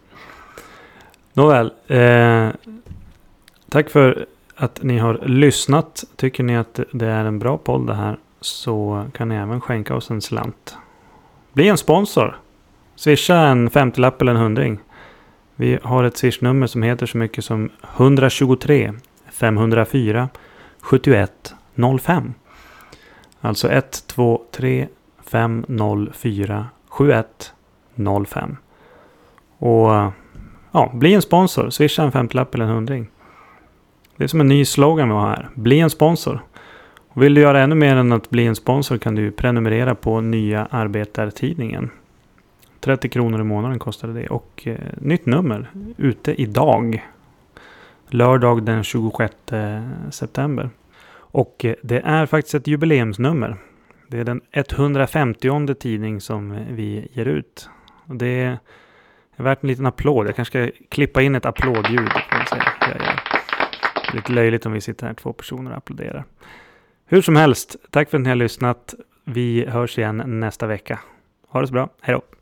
Nåväl. 1.37 1.71
Eh, 1.87 2.49
tack 3.69 3.89
för 3.89 4.25
att 4.55 4.83
ni 4.83 4.97
har 4.97 5.17
lyssnat. 5.25 6.03
Tycker 6.15 6.43
ni 6.43 6.57
att 6.57 6.79
det 6.91 7.07
är 7.07 7.25
en 7.25 7.39
bra 7.39 7.57
podd 7.57 7.87
det 7.87 7.93
här 7.93 8.17
så 8.41 9.05
kan 9.13 9.29
ni 9.29 9.35
även 9.35 9.61
skänka 9.61 9.95
oss 9.95 10.09
en 10.09 10.21
slant. 10.21 10.77
Bli 11.53 11.67
en 11.67 11.77
sponsor. 11.77 12.39
Swisha 12.95 13.35
en 13.35 13.69
50-lapp 13.69 14.21
eller 14.21 14.31
en 14.31 14.37
hundring. 14.37 14.79
Vi 15.55 15.79
har 15.83 16.03
ett 16.03 16.17
swishnummer 16.17 16.67
som 16.67 16.83
heter 16.83 17.05
så 17.05 17.17
mycket 17.17 17.45
som 17.45 17.69
123 17.97 18.93
504 19.31 20.29
71 20.81 21.55
05. 22.01 22.33
Alltså 23.41 23.69
123 23.69 24.87
504 25.25 26.67
71 26.89 27.53
05. 28.27 28.57
Och 29.57 30.11
ja, 30.71 30.91
bli 30.93 31.13
en 31.13 31.21
sponsor. 31.21 31.69
Swisha 31.69 32.03
en 32.03 32.11
femtiolapp 32.11 32.55
eller 32.55 32.65
en 32.65 32.71
hundring. 32.71 33.07
Det 34.17 34.23
är 34.23 34.27
som 34.27 34.41
en 34.41 34.47
ny 34.47 34.65
slogan 34.65 35.09
vi 35.09 35.13
har 35.13 35.27
här. 35.27 35.49
Bli 35.53 35.79
en 35.79 35.89
sponsor. 35.89 36.43
Och 37.09 37.23
vill 37.23 37.33
du 37.33 37.41
göra 37.41 37.61
ännu 37.61 37.75
mer 37.75 37.95
än 37.95 38.11
att 38.11 38.29
bli 38.29 38.45
en 38.45 38.55
sponsor 38.55 38.97
kan 38.97 39.15
du 39.15 39.31
prenumerera 39.31 39.95
på 39.95 40.21
nya 40.21 40.65
Arbetartidningen. 40.65 41.89
30 42.79 43.09
kronor 43.09 43.41
i 43.41 43.43
månaden 43.43 43.79
kostade 43.79 44.13
det. 44.13 44.27
Och 44.27 44.67
eh, 44.67 44.77
nytt 44.97 45.25
nummer 45.25 45.71
ute 45.97 46.41
idag. 46.41 47.07
Lördag 48.07 48.63
den 48.63 48.83
26 48.83 49.33
eh, 49.51 49.81
september. 50.11 50.69
Och 51.09 51.65
eh, 51.65 51.75
det 51.81 51.99
är 51.99 52.25
faktiskt 52.25 52.55
ett 52.55 52.67
jubileumsnummer. 52.67 53.57
Det 54.07 54.19
är 54.19 54.23
den 54.23 54.41
150 54.51 55.75
tidning 55.75 56.21
som 56.21 56.51
eh, 56.51 56.61
vi 56.69 57.07
ger 57.13 57.25
ut. 57.25 57.69
Och 58.05 58.15
det 58.15 58.57
det 59.37 59.41
är 59.41 59.43
värt 59.43 59.63
en 59.63 59.69
liten 59.69 59.85
applåd. 59.85 60.27
Jag 60.27 60.35
kanske 60.35 60.71
ska 60.71 60.85
klippa 60.89 61.21
in 61.21 61.35
ett 61.35 61.45
applådljud. 61.45 62.09
Det 62.09 64.11
är 64.11 64.15
lite 64.15 64.31
löjligt 64.31 64.65
om 64.65 64.71
vi 64.71 64.81
sitter 64.81 65.07
här 65.07 65.13
två 65.13 65.33
personer 65.33 65.71
och 65.71 65.77
applåderar. 65.77 66.25
Hur 67.05 67.21
som 67.21 67.35
helst, 67.35 67.75
tack 67.91 68.09
för 68.09 68.17
att 68.17 68.23
ni 68.23 68.29
har 68.29 68.35
lyssnat. 68.35 68.93
Vi 69.23 69.65
hörs 69.65 69.97
igen 69.97 70.39
nästa 70.39 70.67
vecka. 70.67 70.99
Ha 71.47 71.61
det 71.61 71.67
så 71.67 71.73
bra. 71.73 71.89
Hej 72.01 72.15
då! 72.15 72.36